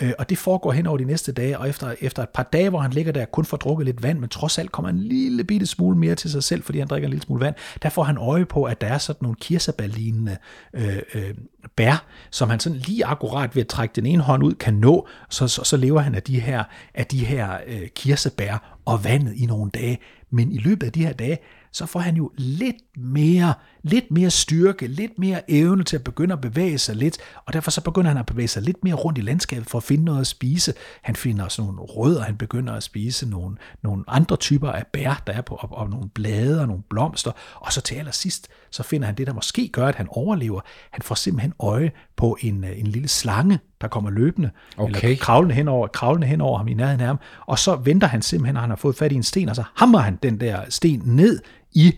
[0.02, 2.70] øh, og det foregår hen over de næste dage, og efter, efter et par dage,
[2.70, 5.44] hvor han ligger der, kun får drukket lidt vand, men trods alt kommer en lille
[5.44, 8.04] bitte smule mere til sig selv, fordi han drikker en lille smule vand, der får
[8.04, 10.38] han øje på, at der er sådan nogle kirsebærlignende
[10.74, 11.34] øh, øh,
[11.76, 15.08] bær, som han sådan lige akkurat ved at trække den ene hånd ud kan nå,
[15.30, 19.34] så, så, så lever han af de her, af de her øh, kirsebær og vandet
[19.36, 20.00] i nogle dage.
[20.30, 21.38] Men i løbet af de her dage,
[21.72, 26.34] så får han jo lidt mere, lidt mere styrke, lidt mere evne til at begynde
[26.34, 29.18] at bevæge sig lidt, og derfor så begynder han at bevæge sig lidt mere rundt
[29.18, 30.74] i landskabet for at finde noget at spise.
[31.02, 35.24] Han finder også nogle rødder, han begynder at spise nogle, nogle andre typer af bær,
[35.28, 38.84] der er på, og, og nogle blade og nogle blomster, og så til allersidst, så
[38.84, 40.62] finder han det, der måske gør, at han overlever.
[40.92, 45.04] Han får simpelthen øje på en, øh, en lille slange, der kommer løbende, Okay.
[45.04, 48.56] eller kravlende henover, kravlende henover ham i nærheden af ham, og så venter han simpelthen,
[48.56, 51.02] og han har fået fat i en sten, og så hammer han den der sten
[51.06, 51.39] ned
[51.72, 51.94] i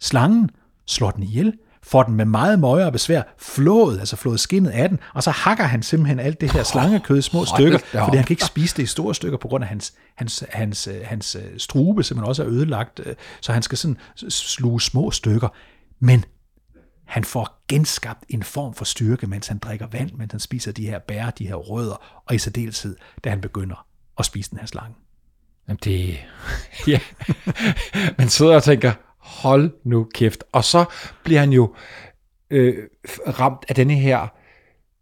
[0.00, 0.50] slangen,
[0.86, 4.88] slår den ihjel, får den med meget møje og besvær flået, altså flået skinnet af
[4.88, 8.26] den, og så hakker han simpelthen alt det her slangekød i små stykker, fordi han
[8.26, 11.58] kan ikke spise det i store stykker på grund af hans, hans, hans, hans øh,
[11.58, 13.96] strube, simpelthen også er ødelagt, øh, så han skal sådan
[14.28, 15.48] sluge små stykker.
[16.00, 16.24] Men
[17.06, 20.86] han får genskabt en form for styrke, mens han drikker vand, mens han spiser de
[20.86, 23.86] her bær, de her rødder, og i særdeleshed, da han begynder
[24.18, 24.94] at spise den her slange.
[25.68, 26.18] Jamen det...
[26.92, 27.00] ja.
[28.18, 28.92] Man sidder og tænker,
[29.26, 30.44] hold nu kæft.
[30.52, 30.84] Og så
[31.24, 31.74] bliver han jo
[32.50, 32.74] øh,
[33.26, 34.26] ramt af denne her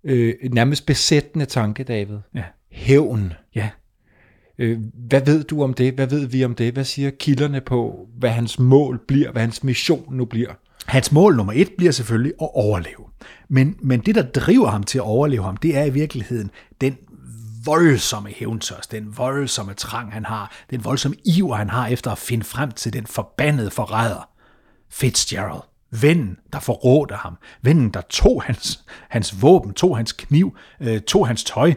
[0.05, 2.19] øh, nærmest besættende tanke, David.
[2.35, 2.45] Ja.
[2.71, 3.33] Hævn.
[3.55, 3.71] Ja,
[4.59, 5.95] Øh, hvad ved du om det?
[5.95, 6.73] Hvad ved vi om det?
[6.73, 10.53] Hvad siger kilderne på, hvad hans mål bliver, hvad hans mission nu bliver?
[10.87, 13.05] Hans mål nummer et bliver selvfølgelig at overleve.
[13.49, 16.97] Men, men det, der driver ham til at overleve ham, det er i virkeligheden den
[17.65, 22.45] voldsomme hævntørst, den voldsomme trang, han har, den voldsomme iver, han har efter at finde
[22.45, 24.29] frem til den forbandede forræder.
[24.91, 31.01] Fitzgerald, vennen, der forrådte ham, vennen, der tog hans, hans våben, tog hans kniv, øh,
[31.01, 31.75] tog hans tøj,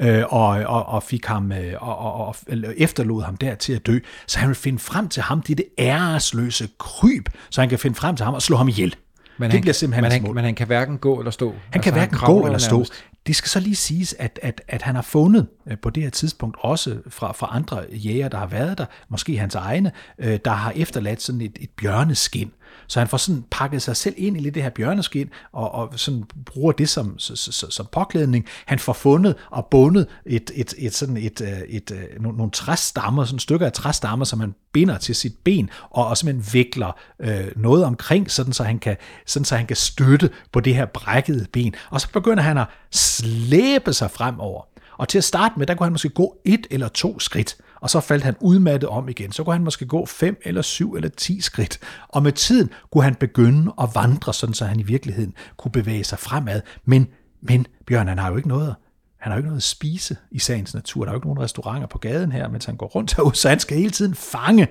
[0.00, 2.36] øh, og, og, og fik ham øh, og, og, og
[2.76, 3.98] efterlod ham der til at dø.
[4.26, 7.78] Så han vil finde frem til ham, det er det æresløse kryb, så han kan
[7.78, 8.96] finde frem til ham og slå ham ihjel.
[9.38, 11.54] Men det han, bliver simpelthen men han, men han kan hverken gå eller stå.
[11.70, 12.76] Han kan hverken kravler gå eller stå.
[12.76, 13.04] nærmest.
[13.26, 16.10] Det skal så lige siges, at, at, at han har fundet øh, på det her
[16.10, 20.50] tidspunkt også fra, fra andre jæger, der har været der, måske hans egne, øh, der
[20.50, 22.52] har efterladt sådan et, et bjørneskin.
[22.86, 25.92] Så han får sådan pakket sig selv ind i lidt det her bjørneskin, og, og
[25.96, 28.46] sådan bruger det som, som, som, påklædning.
[28.66, 32.36] Han får fundet og bundet et, et, et, sådan et, øh, et, øh, et, nogle,
[32.36, 36.52] nogle træstammer, sådan stykker af træstammer, som han binder til sit ben, og, og simpelthen
[36.52, 40.74] vikler øh, noget omkring, sådan så, han kan, sådan så han kan støtte på det
[40.74, 41.74] her brækkede ben.
[41.90, 44.69] Og så begynder han at slæbe sig fremover.
[45.00, 47.90] Og til at starte med, der kunne han måske gå et eller to skridt, og
[47.90, 49.32] så faldt han udmattet om igen.
[49.32, 51.78] Så kunne han måske gå fem eller syv eller ti skridt.
[52.08, 56.04] Og med tiden kunne han begynde at vandre, sådan så han i virkeligheden kunne bevæge
[56.04, 56.60] sig fremad.
[56.84, 57.06] Men,
[57.42, 58.74] men Bjørn, han har jo ikke noget
[59.18, 61.04] han har jo ikke noget at spise i sagens natur.
[61.04, 63.48] Der er jo ikke nogen restauranter på gaden her, mens han går rundt herude, så
[63.48, 64.68] han skal hele tiden fange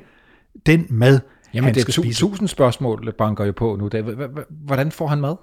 [0.65, 1.19] den mad,
[1.53, 2.19] Jamen, han det er skal tu- spise.
[2.19, 3.89] tusind spørgsmål, banker jo på nu.
[4.49, 5.35] Hvordan får han mad?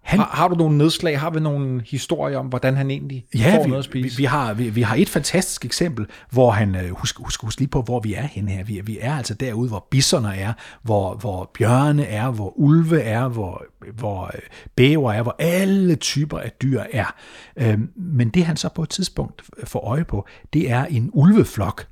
[0.00, 1.20] Han- Har, har du nogle nedslag?
[1.20, 4.16] Har vi nogle historier om, hvordan han egentlig Ja, får vi, noget at spise?
[4.16, 7.58] vi, vi, har, vi, vi har et fantastisk eksempel, hvor han, øh, husk, husk, husk
[7.58, 8.64] lige på, hvor vi er henne her.
[8.64, 13.28] Vi, vi er altså derude, hvor bissoner er, hvor, hvor bjørne er, hvor ulve er,
[13.28, 14.40] hvor, hvor øh,
[14.76, 17.14] bæver er, hvor alle typer af dyr er.
[17.56, 21.86] Øhm, Men det han så på et tidspunkt får øje på, det er en ulveflok,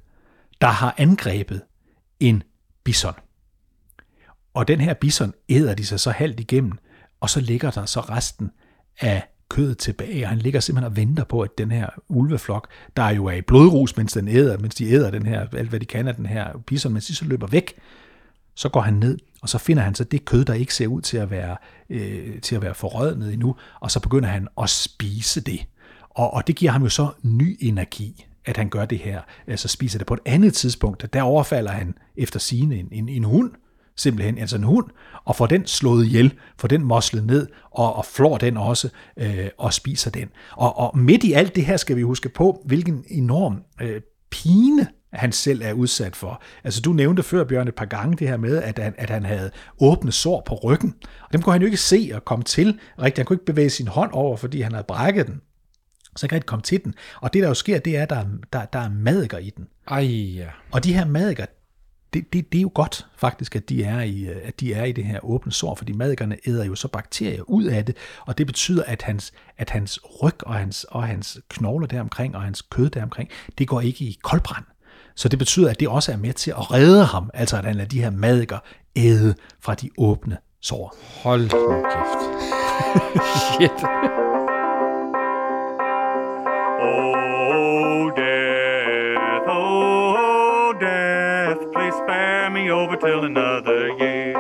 [0.60, 1.60] der har angrebet
[2.20, 2.42] en
[2.84, 3.14] bison.
[4.54, 6.72] Og den her bison æder de sig så halvt igennem,
[7.20, 8.50] og så ligger der så resten
[9.00, 13.08] af kødet tilbage, og han ligger simpelthen og venter på, at den her ulveflok, der
[13.08, 15.86] jo er i blodrus, mens den æder, mens de æder den her, alt hvad de
[15.86, 17.74] kan af den her bison, mens de så løber væk,
[18.54, 21.00] så går han ned, og så finder han så det kød, der ikke ser ud
[21.00, 21.56] til at være,
[21.90, 25.66] øh, til at være forrødnet endnu, og så begynder han at spise det.
[26.10, 29.68] Og, og det giver ham jo så ny energi, at han gør det her, altså
[29.68, 33.52] spiser det på et andet tidspunkt, der overfalder han efter sine en, en, en hund,
[33.98, 34.86] simpelthen altså en hund,
[35.24, 39.48] og får den slået ihjel, får den moslet ned, og, og flår den også, øh,
[39.58, 40.28] og spiser den.
[40.52, 44.86] Og, og midt i alt det her skal vi huske på, hvilken enorm øh, pine
[45.12, 46.42] han selv er udsat for.
[46.64, 49.24] Altså du nævnte før, Bjørn, et par gange det her med, at han, at han
[49.24, 50.94] havde åbne sår på ryggen.
[51.22, 53.18] Og dem kunne han jo ikke se og komme til rigtigt.
[53.18, 55.40] Han kunne ikke bevæge sin hånd over, fordi han havde brækket den.
[56.16, 56.94] Så han kan ikke komme til den.
[57.20, 59.50] Og det, der jo sker, det er, at der, er- der, der er madikker i
[59.56, 59.64] den.
[59.88, 60.00] Ej,
[60.36, 60.46] ja.
[60.72, 61.46] Og de her madikker,
[62.14, 64.84] det, det, det er jo godt faktisk, at de, er i, øh, at de er
[64.84, 68.38] i det her åbne sår, fordi madikkerne æder jo så bakterier ud af det, og
[68.38, 72.62] det betyder, at hans, at hans ryg og hans, og hans knogler deromkring, og hans
[72.62, 74.64] kød deromkring, det går ikke i koldbrand.
[75.14, 77.74] Så det betyder, at det også er med til at redde ham, altså at han
[77.74, 78.58] lader de her madikker
[78.96, 80.96] æde fra de åbne sår.
[81.22, 82.48] Hold nu kæft.
[83.52, 84.27] Shit.
[91.72, 94.34] Please spare me over till another year.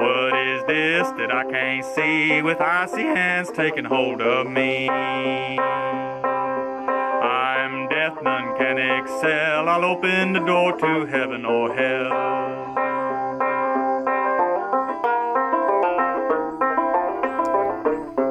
[0.00, 4.88] What is this that I can't see with icy hands taking hold of me?
[7.20, 9.68] I'm death, none can excel.
[9.68, 12.59] I'll open the door to heaven or hell.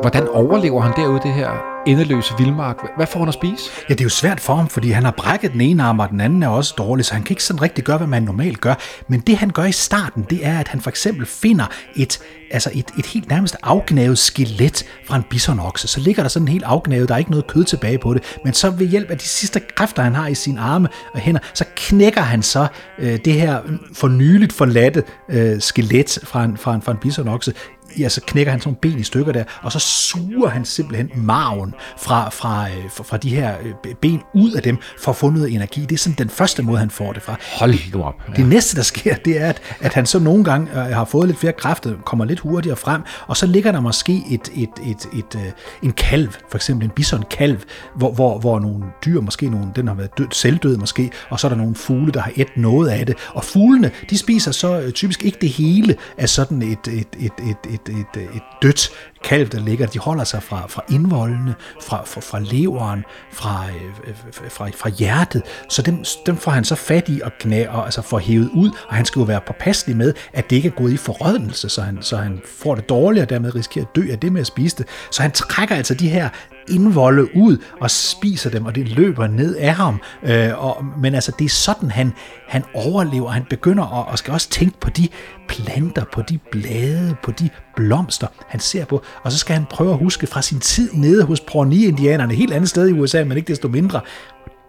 [0.09, 1.49] Hvordan overlever han derude det her
[1.87, 2.77] endeløse vildmark.
[2.95, 3.63] Hvad får han at spise?
[3.89, 6.09] Ja, det er jo svært for ham, fordi han har brækket den ene arm, og
[6.09, 8.61] den anden er også dårlig, så han kan ikke sådan rigtig gøre, hvad man normalt
[8.61, 8.73] gør.
[9.07, 12.19] Men det han gør i starten, det er, at han for eksempel finder et,
[12.51, 15.87] altså et, et helt nærmest afgnavet skelet fra en bisonokse.
[15.87, 18.53] Så ligger der sådan helt afgnavet, der er ikke noget kød tilbage på det, men
[18.53, 21.65] så ved hjælp af de sidste kræfter, han har i sine arme og hænder, så
[21.75, 22.67] knækker han så
[22.99, 23.59] øh, det her
[23.93, 27.53] for nyligt forladte øh, skelet fra en, fra en, fra en bisonokse
[27.99, 31.09] ja, så knækker han sådan nogle ben i stykker der, og så suger han simpelthen
[31.15, 35.15] marven fra, fra, øh, fra, fra de her øh, ben ud af dem, for at
[35.15, 35.81] få noget energi.
[35.81, 37.35] Det er sådan den første måde, han får det fra.
[37.59, 38.13] Hold nu op.
[38.35, 41.27] Det næste, der sker, det er, at, at han så nogle gange øh, har fået
[41.27, 45.19] lidt flere kræfter, kommer lidt hurtigere frem, og så ligger der måske et, et, et,
[45.19, 45.51] et, øh,
[45.83, 47.57] en kalv, for eksempel en bison-kalv,
[47.95, 51.47] hvor, hvor, hvor nogle dyr, måske nogle, den har været død, selvdød måske, og så
[51.47, 53.15] er der nogle fugle, der har et noget af det.
[53.33, 57.31] Og fuglene, de spiser så øh, typisk ikke det hele af sådan et, et, et,
[57.49, 58.91] et, et, et, et dødt
[59.23, 59.87] kalv, der ligger.
[59.87, 63.65] De holder sig fra, fra indvoldene, fra, fra, fra leveren, fra,
[64.07, 65.41] øh, fra, fra hjertet.
[65.69, 68.71] Så dem, dem får han så fat i og knæ, og altså får hævet ud,
[68.87, 71.81] og han skal jo være påpasselig med, at det ikke er gået i forrådnelse, så
[71.81, 74.47] han, så han får det dårligt, og dermed risikerer at dø af det med at
[74.47, 74.85] spise det.
[75.11, 76.29] Så han trækker altså de her
[76.69, 80.01] indvolde ud og spiser dem, og det løber ned af ham.
[80.23, 82.13] Øh, og, men altså, det er sådan, han,
[82.47, 83.29] han overlever.
[83.29, 85.07] Han begynder at, og skal også tænke på de
[85.47, 89.03] planter, på de blade, på de blomster, han ser på.
[89.23, 92.69] Og så skal han prøve at huske fra sin tid nede hos Pawnee-indianerne, helt andet
[92.69, 94.01] sted i USA, men ikke desto mindre.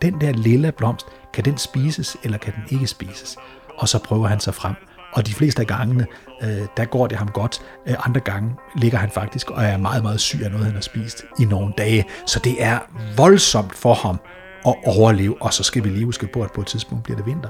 [0.03, 3.37] Den der lille blomst, kan den spises, eller kan den ikke spises?
[3.77, 4.75] Og så prøver han sig frem.
[5.12, 6.07] Og de fleste af gangene,
[6.42, 7.62] øh, der går det ham godt.
[7.88, 10.81] Øh, andre gange ligger han faktisk og er meget, meget syg af noget, han har
[10.81, 12.05] spist i nogle dage.
[12.27, 12.79] Så det er
[13.16, 14.20] voldsomt for ham
[14.66, 15.42] at overleve.
[15.42, 17.49] Og så skal vi lige huske på, at på et tidspunkt bliver det vinter.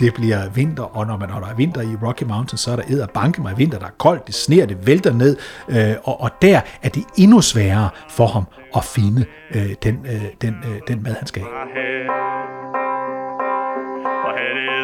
[0.00, 2.82] Det bliver vinter, og når, man, holder der vinter i Rocky Mountains, så er der
[2.88, 5.36] æder banke mig vinter, der er koldt, det sner, det vælter ned,
[5.68, 8.44] øh, og, og der er det endnu sværere for ham
[8.76, 12.39] at finde øh, den, øh, den, øh, den mad, han skal have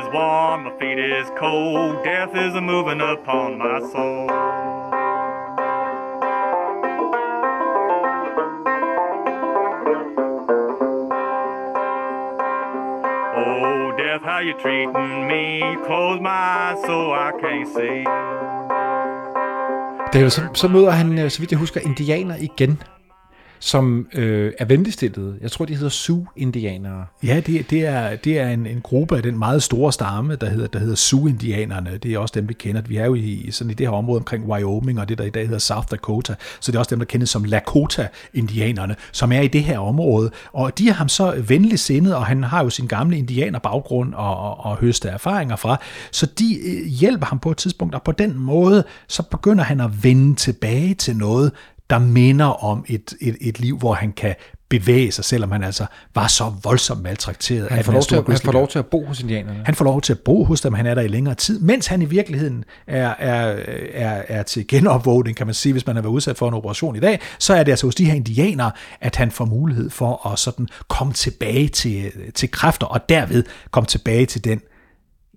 [0.06, 2.04] is warm, my feet is cold.
[2.04, 4.28] Death is a moving upon my soul.
[13.36, 15.76] Oh, death, how you treating me?
[15.86, 18.04] Close my eyes so I can't see.
[20.12, 22.82] David, så, så møder han, øh, så vidt jeg husker, indianer igen,
[23.58, 25.36] som øh, er venligstillede.
[25.40, 27.04] Jeg tror, de hedder Sioux-indianere.
[27.24, 30.48] Ja, det, det er, det er en, en gruppe af den meget store stamme, der
[30.48, 31.96] hedder, der hedder Sioux-indianerne.
[31.96, 32.82] Det er også dem, vi kender.
[32.82, 35.30] Vi er jo i, sådan i det her område omkring Wyoming, og det der i
[35.30, 36.34] dag hedder South Dakota.
[36.60, 40.30] Så det er også dem, der kendes som Lakota-indianerne, som er i det her område.
[40.52, 44.36] Og de er ham så venlig sindet, og han har jo sin gamle indianerbaggrund og,
[44.36, 45.80] og, og høste erfaringer fra.
[46.10, 49.80] Så de øh, hjælper ham på et tidspunkt, og på den måde, så begynder han
[49.80, 51.52] at vende tilbage til noget,
[51.90, 54.34] der minder om et, et, et liv, hvor han kan
[54.68, 57.68] bevæge sig, selvom han altså var så voldsomt maltrakteret.
[57.68, 59.62] Han får, lov til, at- han får lov til at bo hos indianerne.
[59.64, 61.86] han får lov til at bo hos dem, han er der i længere tid, mens
[61.86, 63.56] han i virkeligheden er, er,
[63.94, 66.96] er, er til genopvågning, kan man sige, hvis man har været udsat for en operation
[66.96, 68.70] i dag, så er det altså hos de her indianere,
[69.00, 73.86] at han får mulighed for at sådan komme tilbage til, til kræfter, og derved komme
[73.86, 74.60] tilbage til den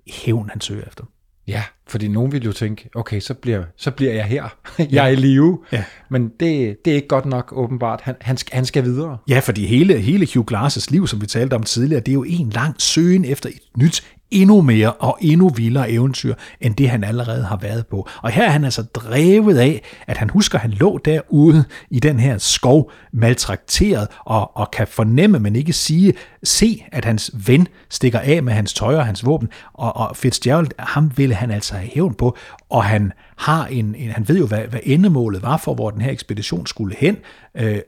[0.08, 1.04] hævn, han søger efter.
[1.50, 4.58] Ja, fordi nogen vil jo tænke, okay, så bliver, så bliver jeg her.
[4.92, 5.60] jeg er i live.
[5.72, 5.84] Ja.
[6.10, 8.02] Men det, det er ikke godt nok, åbenbart.
[8.02, 9.18] Han, han, skal, han skal videre.
[9.30, 12.24] Ja, fordi hele, hele Hugh Glass' liv, som vi talte om tidligere, det er jo
[12.24, 17.04] en lang søgen efter et nyt, endnu mere og endnu vildere eventyr, end det han
[17.04, 18.08] allerede har været på.
[18.22, 22.00] Og her er han altså drevet af, at han husker, at han lå derude i
[22.00, 26.14] den her skov, maltrakteret, og, og kan fornemme, men ikke sige,
[26.44, 30.68] se, at hans ven stikker af med hans tøj og hans våben, og, og Fitzgerald,
[30.80, 32.38] ham ville han altså have hævn på,
[32.70, 36.02] og han har en, en han ved jo, hvad, hvad endemålet var for, hvor den
[36.02, 37.18] her ekspedition skulle hen.
[37.56, 37.80] Øh,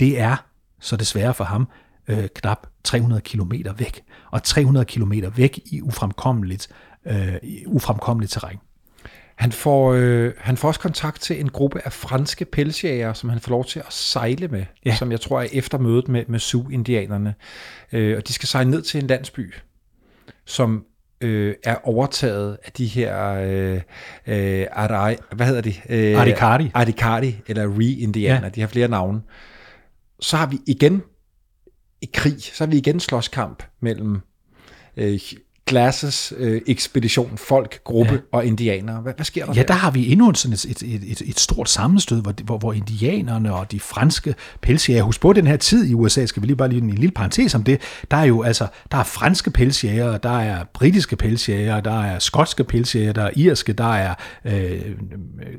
[0.00, 0.36] det er
[0.80, 1.68] så desværre for ham
[2.08, 4.02] øh, knap 300 kilometer væk.
[4.30, 6.68] Og 300 kilometer væk i ufremkommeligt,
[7.06, 8.56] øh, i ufremkommeligt terræn.
[9.36, 13.40] Han får, øh, han får også kontakt til en gruppe af franske pelsjæger, som han
[13.40, 14.94] får lov til at sejle med, Ja.
[14.96, 17.34] som jeg tror er efter mødet med, med Sioux-indianerne.
[17.92, 19.54] Øh, og de skal sejle ned til en landsby,
[20.44, 20.84] som
[21.20, 23.80] øh, er overtaget af de her øh,
[24.26, 25.74] øh, Arai, hvad hedder de?
[25.88, 26.70] Øh, Arikari.
[26.74, 28.48] Arikari, eller Re-indianer, ja.
[28.48, 29.20] de har flere navne.
[30.20, 31.02] Så har vi igen
[32.02, 34.20] i krig, så er vi igen slåskamp mellem
[34.96, 35.20] øh,
[35.70, 38.18] Glasses øh, ekspedition, folk, gruppe ja.
[38.32, 39.00] og indianere.
[39.00, 41.68] Hvad, hvad sker der Ja, der har vi endnu sådan et, et, et, et, stort
[41.68, 45.94] sammenstød, hvor, hvor, hvor indianerne og de franske pelsjæger, husk på den her tid i
[45.94, 47.80] USA, skal vi lige bare lige en lille parentes om det,
[48.10, 52.64] der er jo altså, der er franske pelsjæger, der er britiske pelsjæger, der er skotske
[52.64, 54.80] pelsjæger, der er irske, der er øh,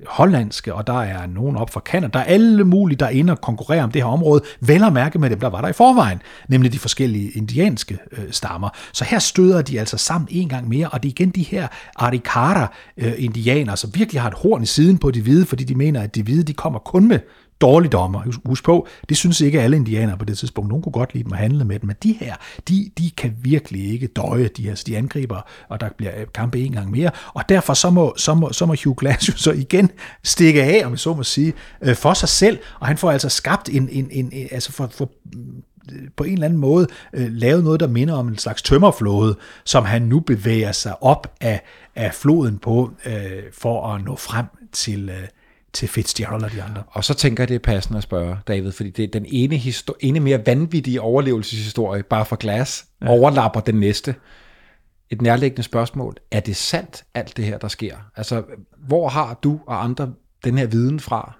[0.07, 3.33] hollandske, og der er nogen op fra Canada, der er alle mulige, der er inde
[3.33, 5.73] og konkurrerer om det her område, vel at mærke med dem, der var der i
[5.73, 8.69] forvejen, nemlig de forskellige indianske øh, stammer.
[8.93, 11.67] Så her støder de altså sammen en gang mere, og det er igen de her
[11.95, 16.01] Arikara-indianere, øh, som virkelig har et horn i siden på de hvide, fordi de mener,
[16.01, 17.19] at de hvide de kommer kun med
[17.61, 18.23] dårligdommer.
[18.45, 20.69] Husk, på, det synes ikke alle indianere på det tidspunkt.
[20.69, 22.35] Nogle kunne godt lide dem og handle med dem, men de her,
[22.67, 26.59] de, de kan virkelig ikke døje, de her, de angriber, og der bliver øh, kampe
[26.59, 29.51] en gang mere, og derfor så må, så må, så må Hugh Glass jo så
[29.51, 29.89] igen
[30.23, 33.29] stikke af, om jeg så må sige, øh, for sig selv, og han får altså
[33.29, 35.09] skabt en, en, en, en altså for, for
[36.17, 39.85] på en eller anden måde øh, lavet noget, der minder om en slags tømmerflåde, som
[39.85, 41.61] han nu bevæger sig op af,
[41.95, 45.27] af floden på, øh, for at nå frem til, øh,
[45.73, 46.83] til Fitzgerald og de andre.
[46.87, 49.55] Og så tænker jeg, det er passende at spørge, David, fordi det er den ene,
[49.55, 53.09] histor- ene mere vanvittige overlevelseshistorie, bare for glas, ja.
[53.09, 54.15] overlapper den næste.
[55.09, 56.15] Et nærliggende spørgsmål.
[56.31, 57.95] Er det sandt, alt det her, der sker?
[58.15, 58.43] Altså,
[58.87, 60.11] hvor har du og andre
[60.43, 61.33] den her viden fra?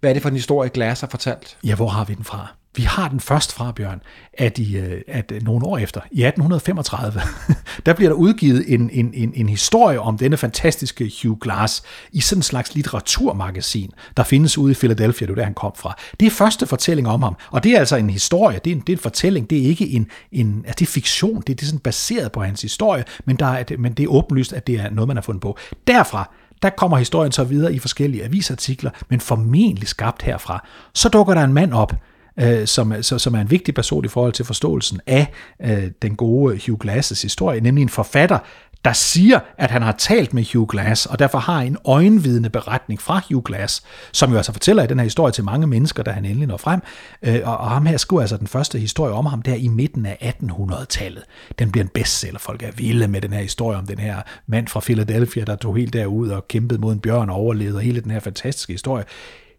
[0.00, 1.58] Hvad er det for en historie, Glas har fortalt?
[1.64, 2.54] Ja, hvor har vi den fra?
[2.78, 4.00] Vi har den først fra, Bjørn,
[4.32, 7.20] at, i, øh, at øh, nogle år efter, i 1835,
[7.86, 12.20] der bliver der udgivet en, en, en, en historie om denne fantastiske Hugh Glass i
[12.20, 15.96] sådan en slags litteraturmagasin, der findes ude i Philadelphia, det er der han kom fra.
[16.20, 18.80] Det er første fortælling om ham, og det er altså en historie, det er en,
[18.80, 21.54] det er en fortælling, det er ikke en, en altså det er fiktion, det er,
[21.54, 24.66] det er sådan baseret på hans historie, men, der er, men det er åbenlyst, at
[24.66, 25.58] det er noget, man har fundet på.
[25.86, 26.30] Derfra,
[26.62, 30.66] der kommer historien så videre i forskellige avisartikler, men formentlig skabt herfra.
[30.94, 31.92] Så dukker der en mand op,
[32.40, 35.26] øh, som, så, som er en vigtig person i forhold til forståelsen af
[35.64, 38.38] øh, den gode Hugh Glass' historie, nemlig en forfatter,
[38.84, 43.00] der siger, at han har talt med Hugh Glass, og derfor har en øjenvidende beretning
[43.00, 43.82] fra Hugh Glass,
[44.12, 46.56] som jo altså fortæller i den her historie til mange mennesker, da han endelig når
[46.56, 46.80] frem.
[47.22, 50.06] Øh, og, og ham her skriver altså den første historie om ham der i midten
[50.06, 51.22] af 1800-tallet.
[51.58, 52.38] Den bliver en bestseller.
[52.38, 54.16] Folk er vilde med den her historie om den her
[54.46, 57.82] mand fra Philadelphia, der tog helt derud og kæmpede mod en bjørn og overlevede, og
[57.82, 59.04] hele den her fantastiske historie.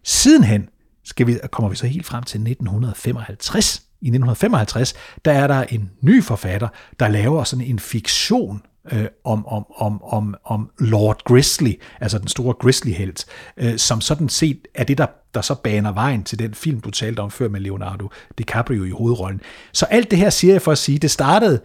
[0.04, 0.68] Sidenhen
[1.10, 3.82] skal vi, kommer vi så helt frem til 1955.
[4.02, 4.94] I 1955,
[5.24, 6.68] der er der en ny forfatter,
[7.00, 12.28] der laver sådan en fiktion øh, om, om, om, om, om Lord Grizzly, altså den
[12.28, 16.54] store Grizzly-helt, øh, som sådan set er det, der, der så baner vejen til den
[16.54, 19.40] film, du talte om før med Leonardo DiCaprio i hovedrollen.
[19.72, 21.60] Så alt det her siger jeg for at sige, det startede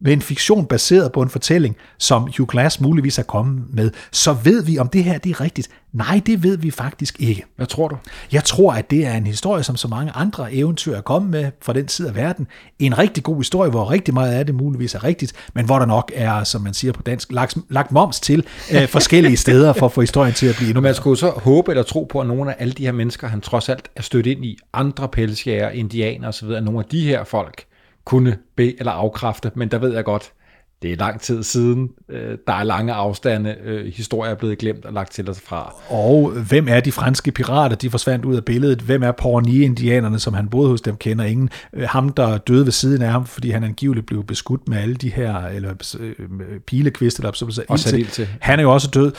[0.00, 4.32] med en fiktion baseret på en fortælling, som Hugh Glass muligvis er kommet med, så
[4.32, 5.68] ved vi, om det her det er rigtigt.
[5.92, 7.44] Nej, det ved vi faktisk ikke.
[7.56, 7.96] Hvad tror du?
[8.32, 11.50] Jeg tror, at det er en historie, som så mange andre eventyr er kommet med
[11.62, 12.46] fra den side af verden.
[12.78, 15.86] En rigtig god historie, hvor rigtig meget af det muligvis er rigtigt, men hvor der
[15.86, 19.86] nok er, som man siger på dansk, lagt, lagt moms til øh, forskellige steder for
[19.86, 22.26] at få historien til at blive endnu Man skulle så håbe eller tro på, at
[22.26, 25.70] nogle af alle de her mennesker, han trods alt er stødt ind i, andre pelsjæger,
[25.70, 27.64] indianer osv., at nogle af de her folk
[28.04, 30.32] kunne be- eller afkræfte, men der ved jeg godt,
[30.82, 34.84] det er lang tid siden, øh, der er lange afstande, øh, historier er blevet glemt
[34.84, 35.74] og lagt til os fra.
[35.88, 37.76] Og hvem er de franske pirater?
[37.76, 38.80] De forsvandt ud af billedet.
[38.80, 41.50] Hvem er Pawnee-indianerne, som han boede hos dem, kender ingen.
[41.72, 44.94] Øh, ham, der døde ved siden af ham, fordi han angiveligt blev beskudt med alle
[44.94, 45.74] de her eller,
[46.66, 48.28] pilekviste, der så ild til.
[48.40, 49.12] Han er jo også død.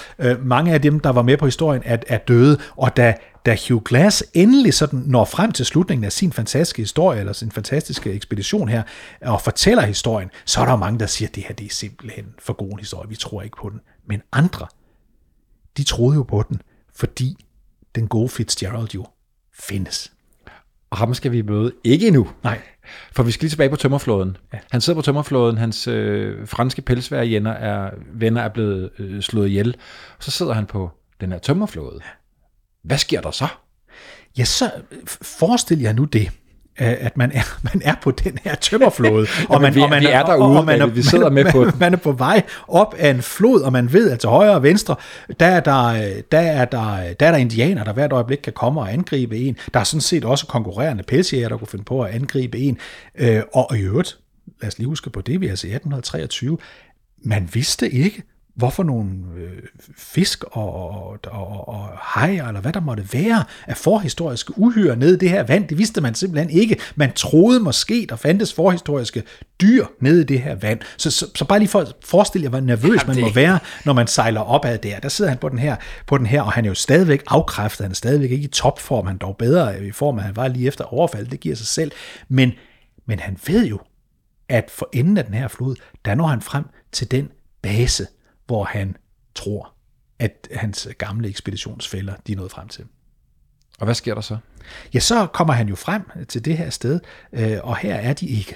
[0.43, 3.13] Mange af dem, der var med på historien, er, er døde, og da
[3.45, 7.51] da Hugh Glass endelig sådan når frem til slutningen af sin fantastiske historie, eller sin
[7.51, 8.83] fantastiske ekspedition her,
[9.21, 12.25] og fortæller historien, så er der mange, der siger, at det her det er simpelthen
[12.39, 13.79] for god en historie, vi tror ikke på den.
[14.05, 14.67] Men andre,
[15.77, 16.61] de troede jo på den,
[16.95, 17.45] fordi
[17.95, 19.05] den gode Fitzgerald jo
[19.53, 20.11] findes.
[20.89, 22.29] Og ham skal vi møde ikke endnu.
[22.43, 22.61] Nej.
[23.11, 24.37] For vi skal lige tilbage på tømmerflåden.
[24.53, 24.59] Ja.
[24.71, 29.75] Han sidder på tømmerflåden, hans øh, franske pelsværjender er, venner er blevet øh, slået ihjel.
[30.19, 31.99] Så sidder han på den her tømmerflåde.
[32.83, 33.47] Hvad sker der så?
[34.37, 34.71] Ja, så
[35.21, 36.31] forestil jer nu det,
[36.77, 37.41] at man er,
[37.73, 40.65] man er på den her tømmerflåde, og man, vi- og man vi er derude, og
[40.65, 40.85] man er.
[40.85, 41.73] Vi sidder med man, på den.
[41.79, 44.63] man er på vej op af en flod, og man ved, at til højre og
[44.63, 44.95] venstre,
[45.39, 45.91] der er der,
[46.31, 49.57] der, er der, der, er der indianer, der hvert øjeblik kan komme og angribe en.
[49.73, 52.77] Der er sådan set også konkurrerende pelsjæger, der kunne finde på at angribe en.
[53.15, 54.17] Øh, og i øvrigt,
[54.61, 56.57] lad os lige huske på det, vi er altså i 1823,
[57.23, 58.23] man vidste ikke,
[58.61, 59.51] hvorfor nogle øh,
[59.97, 65.13] fisk og, og, og, og hajer, eller hvad der måtte være, af forhistoriske uhyre nede
[65.13, 65.67] i det her vand.
[65.67, 66.77] Det vidste man simpelthen ikke.
[66.95, 69.23] Man troede måske, der fandtes forhistoriske
[69.61, 70.79] dyr nede i det her vand.
[70.97, 73.93] Så, så, så bare lige for at forestille jer, hvor nervøs man må være, når
[73.93, 74.99] man sejler opad der.
[74.99, 75.75] Der sidder han på den her,
[76.07, 77.83] på den her og han er jo stadigvæk afkræftet.
[77.83, 79.07] Han er stadigvæk ikke i topform.
[79.07, 81.27] Han er dog bedre i form, at han var lige efter overfald.
[81.27, 81.91] Det giver sig selv.
[82.29, 82.51] Men,
[83.05, 83.79] men han ved jo,
[84.49, 87.29] at for enden af den her flod, der når han frem til den
[87.61, 88.07] base,
[88.45, 88.97] hvor han
[89.35, 89.73] tror,
[90.19, 92.85] at hans gamle ekspeditionsfælder, de er nået frem til.
[93.79, 94.37] Og hvad sker der så?
[94.93, 96.99] Ja, så kommer han jo frem til det her sted,
[97.33, 98.55] øh, og her er de ikke.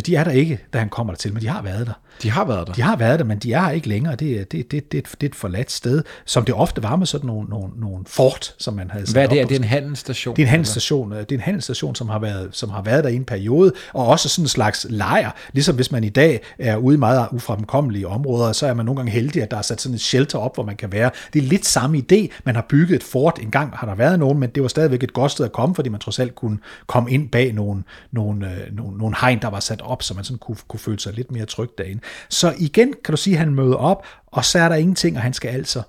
[0.00, 1.92] De er der ikke, da han kommer der til, men de har været der.
[2.22, 2.72] De har været der.
[2.72, 4.14] De har været der, men de er her ikke længere.
[4.16, 6.96] Det, er- det, det, det, et- det er et forladt sted, som det ofte var
[6.96, 9.40] med sådan nogle, nogle, nogle fort, som man havde sat Hvad er det?
[9.40, 10.36] Er det en handelsstation?
[10.36, 13.04] det er en handelsstation, øh, det er en handelsstation som, har været, som har været
[13.04, 15.30] der i en periode, og også sådan en slags lejr.
[15.52, 18.96] Ligesom hvis man i dag er ude i meget ufremkommelige områder, så er man nogle
[18.96, 21.10] gange heldig, at der er sat sådan et shelter op, hvor man kan være.
[21.32, 22.28] Det er lidt samme idé.
[22.44, 23.38] Man har bygget et fort.
[23.42, 25.74] En gang har der været nogen, men det var stadigvæk et godt sted at komme,
[25.74, 27.82] fordi man trods alt kunne komme ind bag nogle,
[28.12, 31.00] nogle, øh, nogle, nogle hegn, der var sat op, så man sådan kunne, kunne føle
[31.00, 32.00] sig lidt mere tryg derinde.
[32.28, 35.22] Så igen kan du sige, at han møder op, og så er der ingenting, og
[35.22, 35.82] han skal altså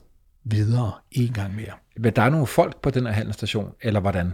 [0.44, 1.74] videre en gang mere.
[1.98, 4.34] Men der er nogle folk på den her handelsstation, eller hvordan?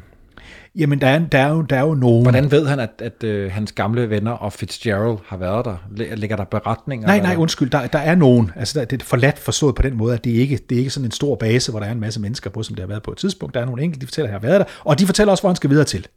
[0.75, 2.23] Jamen, der er, der er, jo, der er jo nogen...
[2.23, 5.77] Hvordan ved han, at, at øh, hans gamle venner og Fitzgerald har været der?
[6.15, 7.07] Ligger der beretninger?
[7.07, 8.51] Nej, nej, undskyld, der, der er nogen.
[8.55, 10.89] Altså, der, det er forladt forstået på den måde, at det ikke det er ikke
[10.91, 13.03] sådan en stor base, hvor der er en masse mennesker på, som det har været
[13.03, 13.55] på et tidspunkt.
[13.55, 15.49] Der er nogle enkelte, de fortæller, at har været der, og de fortæller også, hvor
[15.49, 16.07] han skal videre til.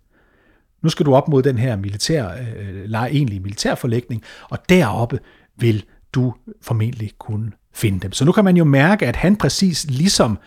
[0.83, 5.19] Nu skal du op mod den her militær, øh, lege, egentlige militærforlægning, og deroppe
[5.57, 8.13] vil du formentlig kunne finde dem.
[8.13, 10.39] Så nu kan man jo mærke, at han præcis ligesom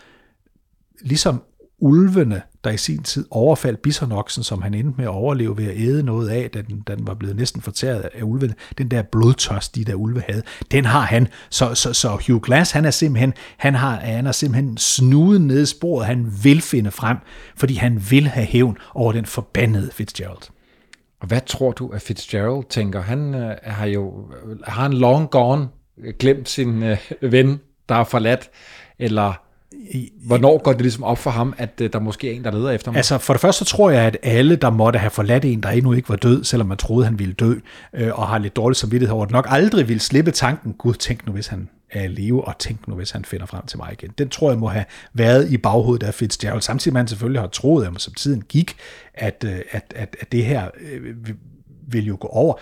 [1.00, 1.42] ligesom
[1.78, 5.76] ulvene, der i sin tid overfaldt bisonoksen, som han endte med at overleve ved at
[5.76, 9.02] æde noget af, da den, da den var blevet næsten fortæret af ulvene, den der
[9.02, 11.28] blodtørst, de der ulve havde, den har han.
[11.50, 15.62] Så, så, så Hugh Glass, han er simpelthen, han har, han er simpelthen snudet ned
[15.62, 17.16] i sporet, han vil finde frem,
[17.56, 20.50] fordi han vil have hævn over den forbandede Fitzgerald.
[21.20, 23.00] Og hvad tror du, at Fitzgerald tænker?
[23.00, 24.32] Han øh, har jo
[24.64, 25.68] har han long gone
[25.98, 28.50] øh, glemt sin øh, ven, der er forladt,
[28.98, 29.45] eller
[30.26, 32.70] hvornår går det ligesom op for ham, at øh, der måske er en, der leder
[32.70, 32.96] efter ham?
[32.96, 35.92] Altså, for det første tror jeg, at alle, der måtte have forladt en, der endnu
[35.92, 37.54] ikke var død, selvom man troede, han ville dø,
[37.92, 41.26] øh, og har lidt dårlig samvittighed over det, nok aldrig vil slippe tanken, gud, tænk
[41.26, 43.92] nu, hvis han er i live, og tænk nu, hvis han finder frem til mig
[43.92, 44.10] igen.
[44.18, 47.40] Den tror jeg må have været i baghovedet af Fitzgerald, samtidig med at han selvfølgelig
[47.40, 48.76] har troet, at som tiden gik,
[49.14, 51.14] at, øh, at, at, at det her øh,
[51.88, 52.54] vil jo gå over.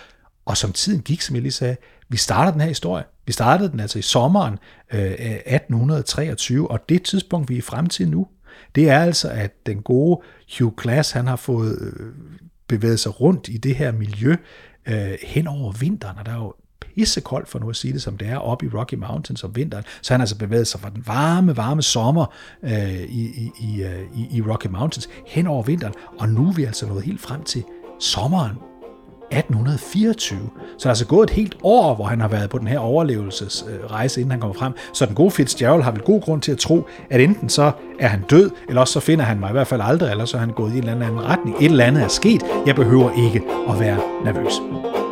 [0.45, 1.75] Og som tiden gik, som jeg lige sagde,
[2.09, 3.03] vi starter den her historie.
[3.25, 4.57] Vi startede den altså i sommeren
[4.93, 8.27] øh, 1823, og det tidspunkt, vi er frem til nu,
[8.75, 10.21] det er altså, at den gode
[10.59, 12.13] Hugh Glass, han har fået øh,
[12.67, 14.35] bevæget sig rundt i det her miljø
[14.85, 16.53] øh, hen over vinteren, og der er jo
[16.95, 19.83] pissekoldt for nu at sige det, som det er oppe i Rocky Mountains om vinteren,
[20.01, 22.25] så han har altså bevæget sig fra den varme, varme sommer
[22.63, 26.53] øh, i, i, i, øh, i, i Rocky Mountains hen over vinteren, og nu er
[26.53, 27.63] vi altså nået helt frem til
[27.99, 28.55] sommeren.
[29.31, 30.39] 1824.
[30.77, 32.79] Så der er altså gået et helt år, hvor han har været på den her
[32.79, 34.73] overlevelsesrejse, inden han kommer frem.
[34.93, 38.07] Så den gode Fitzgerald har vel god grund til at tro, at enten så er
[38.07, 40.41] han død, eller også så finder han mig i hvert fald aldrig, eller så er
[40.41, 41.57] han gået i en eller anden retning.
[41.59, 42.43] Et eller andet er sket.
[42.65, 45.04] Jeg behøver ikke at være nervøs.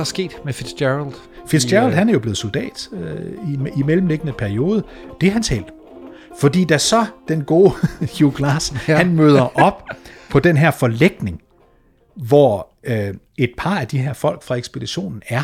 [0.00, 1.12] Der sket med Fitzgerald?
[1.46, 4.82] Fitzgerald, han er jo blevet soldat øh, i, i mellemliggende periode.
[5.20, 5.64] Det er hans held.
[6.40, 7.72] Fordi da så den gode
[8.18, 8.96] Hugh Glass, ja.
[8.96, 9.82] han møder op
[10.30, 11.40] på den her forlægning,
[12.16, 15.42] hvor øh, et par af de her folk fra ekspeditionen er,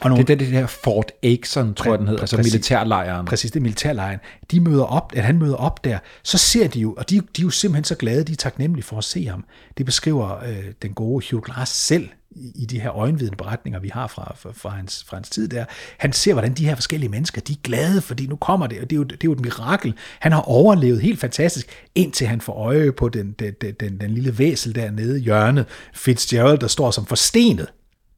[0.00, 2.52] og nogle, Det er det, det her Fort Aikson, tror jeg den hedder, altså præcis.
[2.52, 3.26] militærlejren.
[3.26, 4.18] præcis det er militærlejren,
[4.50, 7.22] de møder op, at han møder op der, så ser de jo, og de, de
[7.38, 9.44] er jo simpelthen så glade, de er taknemmelige for at se ham.
[9.78, 14.06] Det beskriver øh, den gode Hugh Glass selv i, de her øjenvidende beretninger, vi har
[14.06, 15.64] fra, fra, fra, hans, fra hans tid der.
[15.98, 18.90] Han ser, hvordan de her forskellige mennesker, de er glade, fordi nu kommer det, og
[18.90, 19.94] det er jo, det er jo et mirakel.
[20.18, 24.38] Han har overlevet helt fantastisk, indtil han får øje på den, den, den, den, lille
[24.38, 27.66] væsel dernede i hjørnet, Fitzgerald, der står som forstenet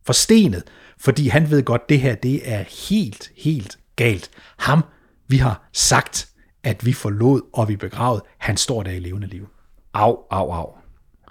[0.07, 0.63] forstenet,
[0.99, 4.31] fordi han ved godt, det her, det er helt, helt galt.
[4.59, 4.85] Ham,
[5.29, 6.29] vi har sagt,
[6.65, 9.49] at vi forlod, og vi begravet, han står der i levende liv.
[9.93, 10.84] Au, au, au.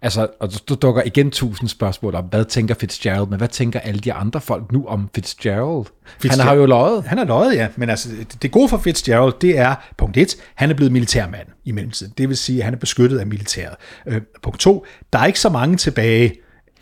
[0.04, 4.00] Altså, og du dukker igen tusind spørgsmål om, hvad tænker Fitzgerald, men hvad tænker alle
[4.00, 5.86] de andre folk nu om Fitzgerald?
[6.30, 7.04] Han har jo løjet.
[7.04, 7.68] Han har løjet, ja.
[7.76, 8.10] Men altså,
[8.42, 12.14] det- gode for Fitzgerald, det er, punkt et, han er blevet militærmand i mellemtiden.
[12.18, 13.76] Det vil sige, at han er beskyttet af militæret.
[14.08, 16.34] Øh, punkt to, der er ikke så mange tilbage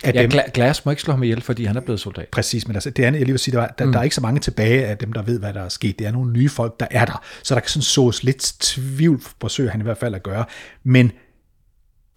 [0.04, 2.28] af Ja, dem, Gla- Glass må ikke slå ham ihjel, fordi han er blevet soldat.
[2.32, 3.92] Præcis, men altså, det andet, jeg lige vil sige, der, var, der, mm.
[3.92, 6.00] der er ikke så mange tilbage af dem, der ved, hvad der er sket.
[6.00, 7.24] Det er nogle nye folk, der er der.
[7.44, 10.46] Så der kan sådan sås lidt tvivl, forsøger han i hvert fald at gøre.
[10.84, 11.12] Men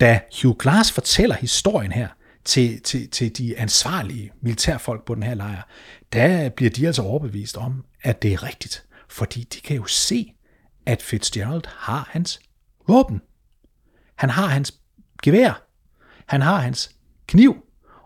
[0.01, 2.09] da Hugh Glass fortæller historien her
[2.45, 5.63] til, til, til de ansvarlige militærfolk på den her lejr,
[6.13, 8.85] der bliver de altså overbevist om, at det er rigtigt.
[9.09, 10.35] Fordi de kan jo se,
[10.87, 12.41] at Fitzgerald har hans
[12.89, 13.21] våben.
[14.17, 14.75] Han har hans
[15.23, 15.67] gevær.
[16.27, 16.91] Han har hans
[17.27, 17.57] kniv,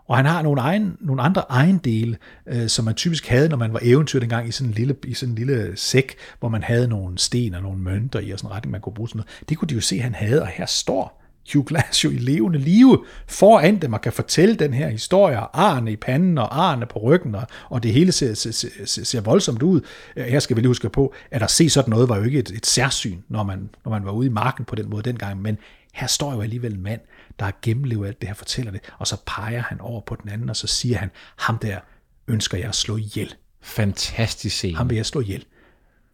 [0.07, 2.17] og han har nogle, egen, nogle andre ejendele,
[2.47, 5.13] øh, som man typisk havde, når man var eventyr dengang i sådan en lille, i
[5.13, 8.51] sådan en lille sæk, hvor man havde nogle sten og nogle mønter i, og sådan
[8.51, 9.49] en retning, man kunne bruge sådan noget.
[9.49, 11.18] Det kunne de jo se, han havde, og her står
[11.53, 15.61] Hugh Glass jo i levende live foran dem, og kan fortælle den her historie, og
[15.61, 19.21] arne i panden, og arne på ryggen, og, og det hele ser, ser, ser, ser
[19.21, 19.81] voldsomt ud.
[20.15, 22.39] Øh, Her skal vi lige huske på, at at se sådan noget var jo ikke
[22.39, 25.41] et, et særsyn, når man, når man var ude i marken på den måde dengang,
[25.41, 25.57] men
[25.93, 27.01] her står jo alligevel en mand,
[27.39, 30.29] der har gennemlevet alt det her, fortæller det, og så peger han over på den
[30.29, 31.79] anden, og så siger han, ham der
[32.27, 33.35] ønsker jeg at slå ihjel.
[33.61, 34.77] Fantastisk scene.
[34.77, 35.45] Ham vil jeg slå ihjel.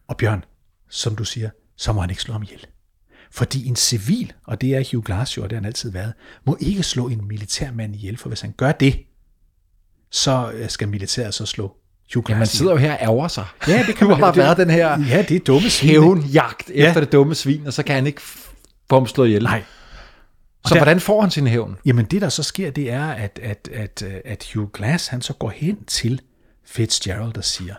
[0.07, 0.43] Og Bjørn,
[0.89, 2.65] som du siger, så må han ikke slå ham ihjel.
[3.32, 6.13] Fordi en civil, og det er Hugh Glass jo, og det har han altid været,
[6.45, 8.99] må ikke slå en militærmand ihjel, for hvis han gør det,
[10.11, 11.76] så øh, skal militæret så slå
[12.13, 13.45] Hugh Glass Ja, man sidder jo her og ærger sig.
[13.67, 15.89] Ja, det kan man- har været den her Ja, det er dumme svin.
[15.89, 16.01] ikke?
[16.01, 16.88] hævnjagt Ja.
[16.88, 19.43] efter det dumme svin, og så kan han ikke få ham slået ihjel.
[19.43, 19.63] Nej.
[20.65, 21.78] Så der- hvordan får han sin hævn?
[21.86, 25.21] Jamen det, der så sker, det er, at, at, at, øh, at Hugh Glass, han
[25.21, 26.21] så går hen til
[26.65, 27.76] Fitzgerald og siger,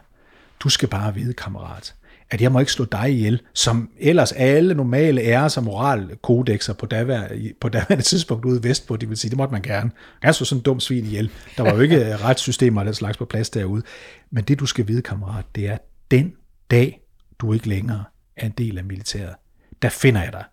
[0.61, 1.95] du skal bare vide, kammerat,
[2.31, 6.87] at jeg må ikke slå dig ihjel, som ellers alle normale æres- og moralkodexer på
[6.87, 9.91] daværende, på daværende tidspunkt ude vestpå, det vil sige, det måtte man gerne.
[10.23, 11.31] Jeg så altså sådan en dum svin ihjel.
[11.57, 13.83] Der var jo ikke øh, retssystemer og den slags på plads derude.
[14.31, 15.79] Men det, du skal vide, kammerat, det er,
[16.11, 16.33] den
[16.71, 17.01] dag,
[17.39, 18.05] du ikke længere
[18.37, 19.35] er en del af militæret,
[19.83, 20.45] der finder jeg dig,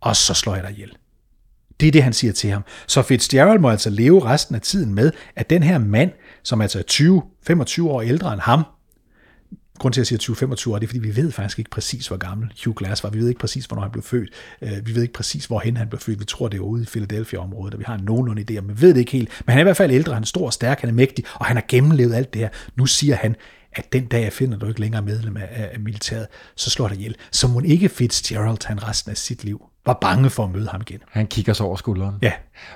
[0.00, 0.92] og så slår jeg dig ihjel.
[1.80, 2.64] Det er det, han siger til ham.
[2.86, 6.10] Så Fitzgerald må altså leve resten af tiden med, at den her mand,
[6.42, 7.20] som altså er
[7.82, 8.64] 20-25 år ældre end ham,
[9.80, 12.52] grund til, at jeg siger 20-25 det fordi vi ved faktisk ikke præcis, hvor gammel
[12.64, 13.10] Hugh Glass var.
[13.10, 14.30] Vi ved ikke præcis, hvornår han blev født.
[14.62, 16.20] Øh, vi ved ikke præcis, hvorhen han blev født.
[16.20, 18.80] Vi tror, det er ude i Philadelphia-området, og vi har en nogenlunde idé, men vi
[18.80, 19.42] ved det ikke helt.
[19.46, 21.24] Men han er i hvert fald ældre, han er stor og stærk, han er mægtig,
[21.34, 22.48] og han har gennemlevet alt det her.
[22.76, 23.36] Nu siger han,
[23.72, 26.26] at den dag, jeg finder du ikke længere medlem af, af, militæret,
[26.56, 27.16] så slår der ihjel.
[27.30, 30.80] Så må ikke Fitzgerald, han resten af sit liv, var bange for at møde ham
[30.80, 30.98] igen.
[31.10, 32.14] Han kigger sig over skulderen.
[32.22, 32.32] Ja,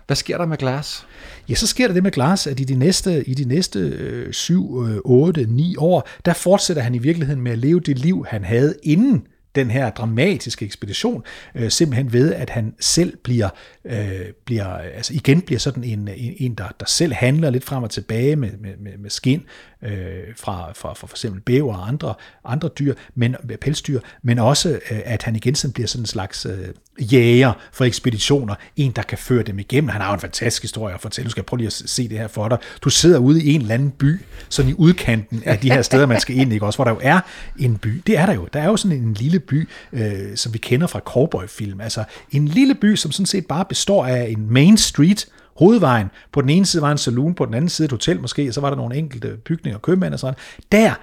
[0.07, 1.07] Hvad sker der med Glass?
[1.48, 4.32] Ja, så sker der det med Glass, at i de næste, i de næste øh,
[4.32, 8.26] 7, øh, 8, 9 år, der fortsætter han i virkeligheden med at leve det liv,
[8.28, 11.22] han havde inden den her dramatiske ekspedition,
[11.55, 13.48] øh, simpelthen ved, at han selv bliver,
[13.84, 17.82] øh, bliver altså igen bliver sådan en, en, en der, der selv handler lidt frem
[17.82, 19.42] og tilbage med, med, med, med skin
[19.85, 22.14] øh, fra, fra, fra for eksempel bæver og andre,
[22.45, 26.47] andre dyr, men, pelsdyr, men også, øh, at han igen sådan bliver sådan en slags
[26.47, 26.68] øh,
[27.12, 29.89] jæger for ekspeditioner, en, der kan føre dem igennem.
[29.89, 31.26] Han har jo en fantastisk historie at fortælle.
[31.26, 32.59] Nu skal prøve lige at se det her for dig.
[32.82, 36.07] Du sidder ude i en eller anden by, sådan i udkanten af de her steder,
[36.07, 37.20] man skal ind, ikke også, hvor der jo er
[37.59, 38.03] en by.
[38.07, 38.49] Det er der jo.
[38.53, 41.80] Der er jo sådan en lille by, øh, som vi kender fra cowboyfilm.
[41.80, 45.26] Altså en lille by, som sådan set bare består af en main street,
[45.57, 46.07] hovedvejen.
[46.32, 48.55] På den ene side var en saloon, på den anden side et hotel måske, og
[48.55, 50.34] så var der nogle enkelte bygninger og købmænd og sådan.
[50.72, 50.94] Der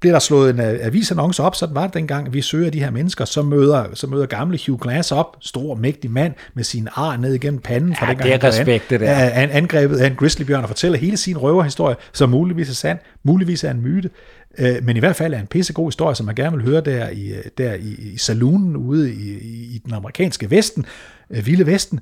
[0.00, 2.90] bliver der slået en øh, avisannonce op, sådan var det dengang, vi søger de her
[2.90, 7.16] mennesker, så møder, så møder gamle Hugh Glass op, stor, mægtig mand, med sin ar
[7.16, 7.96] ned igennem panden.
[7.96, 9.14] Fra Ja, dengang, det er blev respekt, det der.
[9.14, 12.98] An, an, angrebet af en grizzlybjørn og fortæller hele sin røverhistorie, som muligvis er sand,
[13.22, 14.10] muligvis er en myte,
[14.58, 17.08] øh, men i hvert fald er en pissegod historie, som man gerne vil høre der
[17.08, 20.86] i, øh, der i, i saloonen ude i, i, i den amerikanske vesten,
[21.30, 22.00] øh, vilde vesten,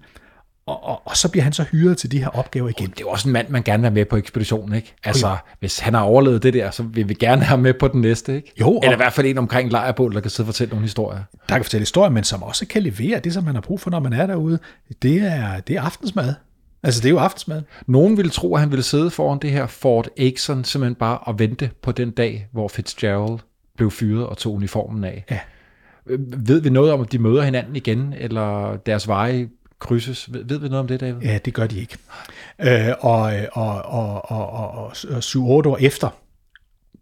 [0.66, 2.90] og, og, og så bliver han så hyret til de her opgaver igen.
[2.90, 4.94] Det er jo også en mand, man gerne vil have med på ekspeditionen, ikke?
[5.04, 7.88] Altså, hvis han har overlevet det der, så vil vi gerne have ham med på
[7.88, 8.52] den næste, ikke?
[8.60, 11.20] Jo, Eller i hvert fald en omkring lejrbål, der kan sidde og fortælle nogle historier.
[11.48, 13.90] der kan fortælle historier, men som også kan levere det, som man har brug for,
[13.90, 14.58] når man er derude.
[15.02, 16.34] Det er, det er aftensmad.
[16.82, 17.62] Altså, det er jo aftensmad.
[17.86, 21.38] Nogen ville tro, at han ville sidde foran det her Fort Axon, simpelthen bare og
[21.38, 23.38] vente på den dag, hvor Fitzgerald
[23.76, 25.24] blev fyret og tog uniformen af.
[25.30, 25.38] Ja.
[26.36, 29.48] Ved vi noget om, at de møder hinanden igen, eller deres veje
[29.78, 30.32] krydses?
[30.32, 31.22] Ved, ved vi noget om det, David?
[31.22, 31.98] Ja, det gør de ikke.
[32.60, 36.10] Øh, og, og, og, og, og, og, øh, og 7-8 år efter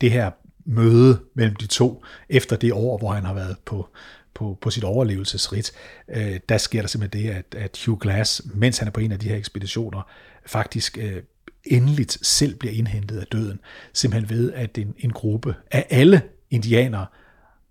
[0.00, 0.30] det her
[0.64, 3.88] møde mellem de to, efter det år, hvor han har været på,
[4.34, 5.72] på, på sit overlevelsesrit,
[6.08, 9.12] øh, der sker der simpelthen det, at, at Hugh Glass, mens han er på en
[9.12, 10.02] af de her ekspeditioner,
[10.46, 11.22] faktisk øh,
[11.64, 13.60] endeligt selv bliver indhentet af døden,
[13.92, 17.06] simpelthen ved, at en, en gruppe af alle indianere,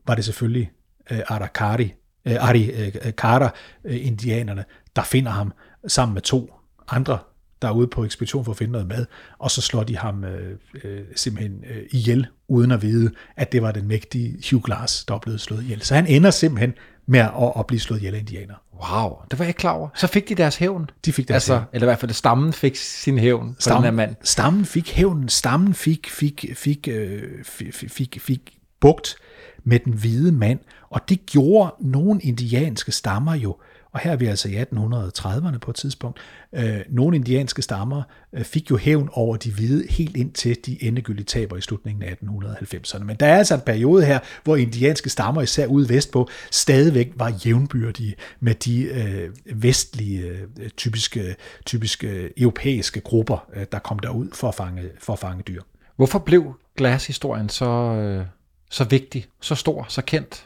[0.07, 0.71] var det selvfølgelig
[1.11, 1.93] øh, Arakari,
[2.25, 3.53] øh, Ari øh, Kara
[3.85, 4.65] øh, indianerne,
[4.95, 5.51] der finder ham
[5.87, 6.53] sammen med to
[6.87, 7.17] andre,
[7.61, 9.05] der er ude på ekspedition for at finde noget mad,
[9.39, 13.61] og så slår de ham øh, øh, simpelthen øh, ihjel, uden at vide, at det
[13.61, 15.81] var den mægtige Hugh Glass, der blevet slået ihjel.
[15.81, 16.73] Så han ender simpelthen
[17.05, 18.55] med at, at blive slået ihjel af indianer.
[18.73, 19.89] Wow, det var jeg ikke klar over.
[19.95, 20.89] Så fik de deres hævn.
[21.05, 21.65] De fik deres altså, hævn.
[21.73, 24.15] Eller i hvert fald stammen fik sin hævn på den her mand.
[24.23, 29.15] Stammen fik hævnen, stammen fik, fik, fik, øh, fik, fik, fik, fik bugt
[29.63, 30.59] med den hvide mand,
[30.89, 33.55] og det gjorde nogle indianske stammer jo
[33.93, 36.19] og her er vi altså i 1830'erne på et tidspunkt.
[36.53, 38.03] Øh, nogle indianske stammer
[38.33, 42.17] øh, fik jo hævn over de hvide helt indtil de endegyldige taber i slutningen af
[42.23, 43.03] 1890'erne.
[43.03, 47.33] Men der er altså en periode her, hvor indianske stammer, især ude vestpå, stadigvæk var
[47.45, 49.29] jævnbyrdige med de øh,
[49.63, 51.35] vestlige, øh, typiske,
[51.65, 55.61] typiske europæiske grupper, øh, der kom derud for at fange, for at fange dyr.
[55.95, 58.25] Hvorfor blev glashistorien så, øh,
[58.73, 60.45] så vigtig, så stor, så kendt?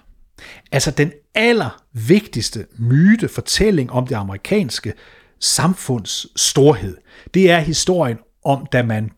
[0.71, 4.93] Altså den allervigtigste myte, fortælling om det amerikanske
[5.39, 6.97] samfunds storhed,
[7.33, 9.11] det er historien om, da man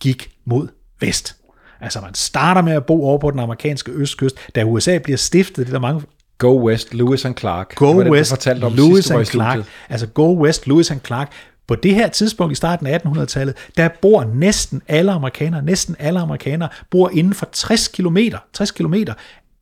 [0.00, 0.68] gik mod
[1.00, 1.36] vest.
[1.80, 5.56] Altså man starter med at bo over på den amerikanske østkyst, da USA bliver stiftet,
[5.56, 6.02] det er der mange
[6.38, 7.74] Go West, Lewis and Clark.
[7.74, 9.66] Go Det var det, West, om Lewis and Clark.
[9.88, 11.32] Altså Go West, Lewis and Clark.
[11.68, 16.20] På det her tidspunkt i starten af 1800-tallet, der bor næsten alle amerikanere, næsten alle
[16.20, 18.16] amerikanere bor inden for 60 km,
[18.52, 18.94] 60 km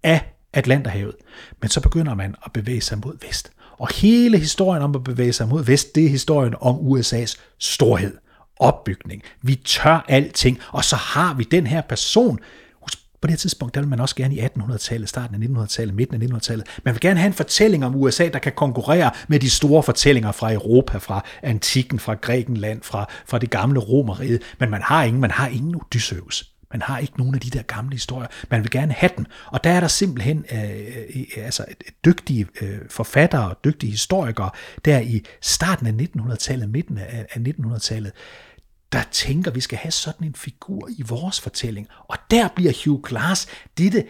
[0.03, 1.15] af Atlanterhavet.
[1.61, 3.51] Men så begynder man at bevæge sig mod vest.
[3.79, 8.17] Og hele historien om at bevæge sig mod vest, det er historien om USA's storhed,
[8.57, 9.23] opbygning.
[9.43, 12.39] Vi tør alting, og så har vi den her person,
[13.21, 16.23] på det her tidspunkt, der vil man også gerne i 1800-tallet, starten af 1900-tallet, midten
[16.23, 19.51] af 1900-tallet, man vil gerne have en fortælling om USA, der kan konkurrere med de
[19.51, 24.43] store fortællinger fra Europa, fra antikken, fra Grækenland, fra, fra det gamle romeriet.
[24.61, 26.53] men man har ingen, man har ingen Odysseus.
[26.73, 28.29] Man har ikke nogen af de der gamle historier.
[28.51, 29.27] Man vil gerne have dem.
[29.47, 31.65] Og der er der simpelthen øh, øh, øh altså
[32.05, 34.51] dygtige øh, forfattere og dygtige historikere,
[34.85, 38.13] der i starten af 1900-tallet, midten af, af 1900-tallet,
[38.93, 41.89] der tænker, vi skal have sådan en figur i vores fortælling.
[42.09, 43.47] Og der bliver Hugh Glass
[43.79, 44.05] dette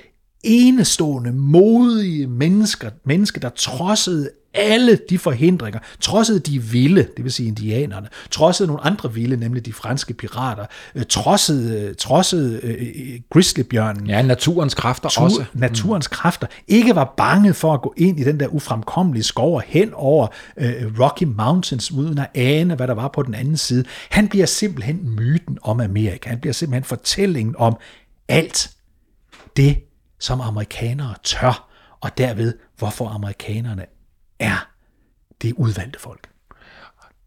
[0.45, 7.47] enestående, modige mennesker, menneske, der trodsede alle de forhindringer, trodsede de vilde, det vil sige
[7.49, 14.23] indianerne, trodsede nogle andre vilde, nemlig de franske pirater, øh, trodsede, trodsede øh, grizzlybjørnen, Ja,
[14.23, 15.45] naturens kræfter tur, også.
[15.55, 19.63] naturens kræfter, ikke var bange for at gå ind i den der ufremkommelige skov og
[19.67, 20.27] hen over
[20.57, 23.85] øh, Rocky Mountains, uden at ane, hvad der var på den anden side.
[24.11, 26.29] Han bliver simpelthen myten om Amerika.
[26.29, 27.77] Han bliver simpelthen fortællingen om
[28.29, 28.71] alt
[29.57, 29.79] det,
[30.21, 31.69] som amerikanere tør,
[32.01, 33.85] og derved, hvorfor amerikanerne
[34.39, 34.69] er
[35.43, 36.29] det udvalgte folk.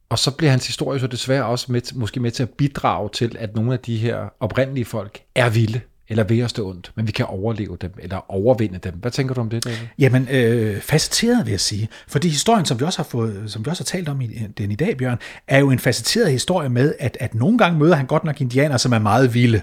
[0.09, 3.35] Og så bliver hans historie så desværre også med, måske med til at bidrage til,
[3.39, 7.07] at nogle af de her oprindelige folk er vilde, eller ved at stå ondt, men
[7.07, 8.93] vi kan overleve dem, eller overvinde dem.
[8.93, 9.77] Hvad tænker du om det, David?
[9.99, 11.89] Jamen, øh, facetteret vil jeg sige.
[12.07, 14.71] Fordi historien, som vi også har, fået, som vi også har talt om i den
[14.71, 18.05] i dag, Bjørn, er jo en facetteret historie med, at, at nogle gange møder han
[18.05, 19.61] godt nok indianere, som er meget vilde.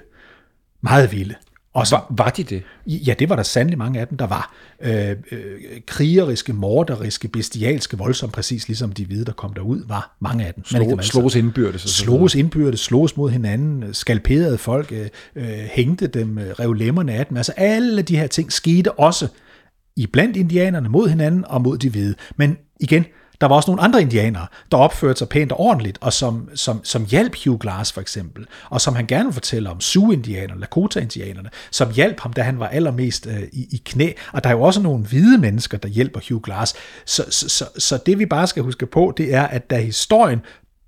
[0.80, 1.34] Meget vilde.
[1.76, 2.62] Og så, Var, var de det?
[2.86, 4.54] Ja, det var der sandelig mange af dem, der var.
[4.80, 10.46] Øh, øh, krigeriske, morderiske, bestialske, voldsomt præcis ligesom de hvide, der kom derud, var mange
[10.46, 10.64] af dem.
[10.80, 11.82] Ikke dem Slå, alle slås indbyrdes.
[11.82, 17.26] Sloges indbyrdes, sloges mod hinanden, skalperede folk, øh, øh, hængte dem, øh, rev lemmerne af
[17.26, 17.36] dem.
[17.36, 19.28] Altså alle de her ting skete også
[19.96, 22.14] i blandt indianerne mod hinanden og mod de hvide.
[22.36, 23.04] Men igen,
[23.40, 26.84] der var også nogle andre indianere, der opførte sig pænt og ordentligt, og som, som,
[26.84, 31.92] som hjalp Hugh Glass for eksempel, og som han gerne fortæller om Sioux-indianerne, Lakota-indianerne, som
[31.92, 34.12] hjalp ham, da han var allermest øh, i, i knæ.
[34.32, 36.74] Og der er jo også nogle hvide mennesker, der hjælper Hugh Glass.
[37.04, 40.40] Så, så, så, så det vi bare skal huske på, det er, at da historien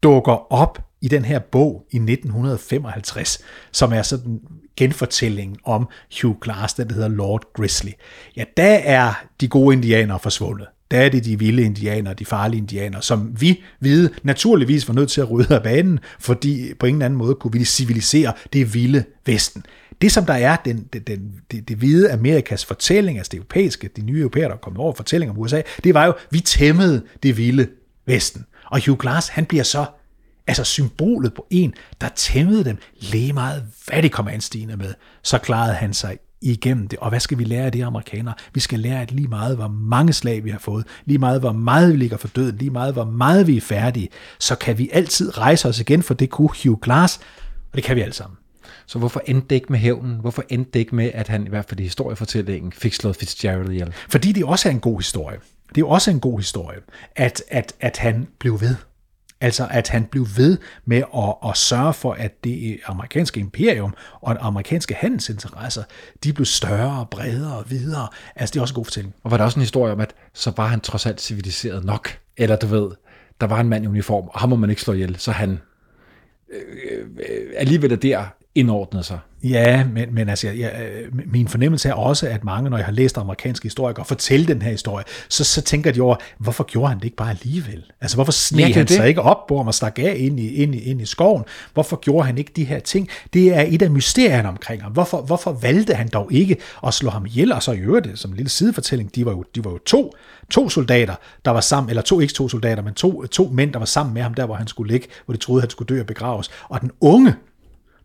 [0.02, 3.38] dukker op i den her bog i 1955,
[3.72, 4.40] som er sådan
[4.76, 5.88] genfortællingen om
[6.22, 7.90] Hugh Glass, den der hedder Lord Grizzly.
[8.36, 10.66] Ja, der er de gode indianere forsvundet.
[10.90, 15.10] Der er det de vilde indianere, de farlige indianere, som vi hvide naturligvis var nødt
[15.10, 19.04] til at rydde af banen, fordi på ingen anden måde kunne vi civilisere det vilde
[19.26, 19.64] Vesten.
[20.02, 23.90] Det, som der er den, den, den, det, det hvide Amerikas fortælling, altså det europæiske,
[23.96, 27.02] de nye europæere, der er kommet over fortælling om USA, det var jo, vi tæmmede
[27.22, 27.68] det vilde
[28.06, 28.44] Vesten.
[28.70, 29.86] Og Hugh Glass, han bliver så
[30.46, 35.38] altså symbolet på en, der tæmmede dem lige meget, hvad de kom anstigende med, så
[35.38, 36.98] klarede han sig igennem det.
[36.98, 38.34] Og hvad skal vi lære af det, amerikanere?
[38.54, 41.52] Vi skal lære, at lige meget, hvor mange slag vi har fået, lige meget, hvor
[41.52, 44.08] meget vi ligger for døden, lige meget, hvor meget vi er færdige,
[44.38, 47.20] så kan vi altid rejse os igen, for det kunne Hugh Glass,
[47.70, 48.36] og det kan vi alle sammen.
[48.86, 50.20] Så hvorfor endte det ikke med hævnen?
[50.20, 53.70] Hvorfor endte det ikke med, at han i hvert fald i historiefortællingen fik slået Fitzgerald
[53.70, 53.92] ihjel?
[54.08, 55.38] Fordi det også er en god historie.
[55.74, 56.78] Det er også en god historie,
[57.16, 58.74] at, at, at han blev ved.
[59.40, 64.46] Altså at han blev ved med at, at sørge for, at det amerikanske imperium og
[64.46, 65.82] amerikanske handelsinteresser,
[66.24, 68.08] de blev større, bredere og videre.
[68.36, 69.14] Altså det er også en god fortælling.
[69.24, 72.18] Og var der også en historie om, at så var han trods alt civiliseret nok?
[72.36, 72.90] Eller du ved,
[73.40, 75.60] der var en mand i uniform, og ham må man ikke slå ihjel, så han
[76.52, 76.62] øh,
[76.92, 78.24] øh, øh alligevel er der
[78.54, 79.18] indordnet sig.
[79.44, 80.72] Ja, men, men altså, jeg,
[81.26, 84.70] min fornemmelse er også, at mange, når jeg har læst amerikanske historikere fortælle den her
[84.70, 87.84] historie, så, så tænker de over, hvorfor gjorde han det ikke bare alligevel?
[88.00, 88.90] Altså, hvorfor sneg han det.
[88.90, 91.44] sig ikke op på ham og stak af ind i, ind, i, ind i skoven?
[91.74, 93.08] Hvorfor gjorde han ikke de her ting?
[93.32, 94.92] Det er et af mysterierne omkring ham.
[94.92, 97.52] Hvorfor, hvorfor valgte han dog ikke at slå ham ihjel?
[97.52, 100.12] Og så i øvrigt, som en lille sidefortælling, de var jo, de var jo to,
[100.50, 103.78] to soldater, der var sammen, eller to, ikke to soldater, men to, to mænd, der
[103.78, 106.00] var sammen med ham der, hvor han skulle ligge, hvor de troede, han skulle dø
[106.00, 106.50] og begraves.
[106.68, 107.34] Og den unge,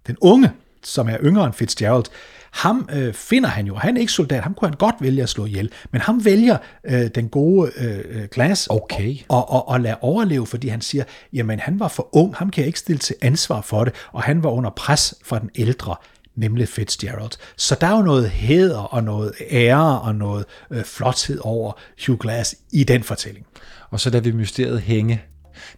[0.07, 0.51] den unge,
[0.83, 2.05] som er yngre end Fitzgerald,
[2.53, 3.75] ham øh, finder han jo.
[3.75, 6.57] Han er ikke soldat, ham kunne han godt vælge at slå ihjel, men ham vælger
[6.83, 9.15] øh, den gode øh, øh, Glass Okay.
[9.29, 12.61] og, og, og lade overleve, fordi han siger, jamen han var for ung, ham kan
[12.61, 15.95] jeg ikke stille til ansvar for det, og han var under pres fra den ældre,
[16.35, 17.31] nemlig Fitzgerald.
[17.57, 21.71] Så der er jo noget hæder og noget ære og noget øh, flothed over
[22.07, 23.45] Hugh Glass i den fortælling.
[23.89, 25.21] Og så lader vi mysteriet hænge.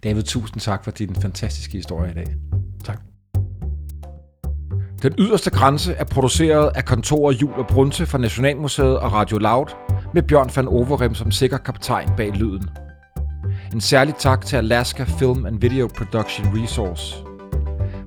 [0.03, 2.27] David, tusind tak for din fantastiske historie i dag.
[2.85, 3.14] Tak.
[5.05, 9.65] Den yderste grænse er produceret af kontoret Jul og Brunse fra Nationalmuseet og Radio Loud,
[10.13, 12.69] med Bjørn van Overrem som sikker kaptajn bag lyden.
[13.73, 17.15] En særlig tak til Alaska Film and Video Production Resource.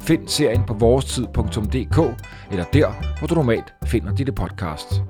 [0.01, 1.99] Find serien på vorestid.dk
[2.51, 5.03] eller der, hvor du normalt finder dit podcast.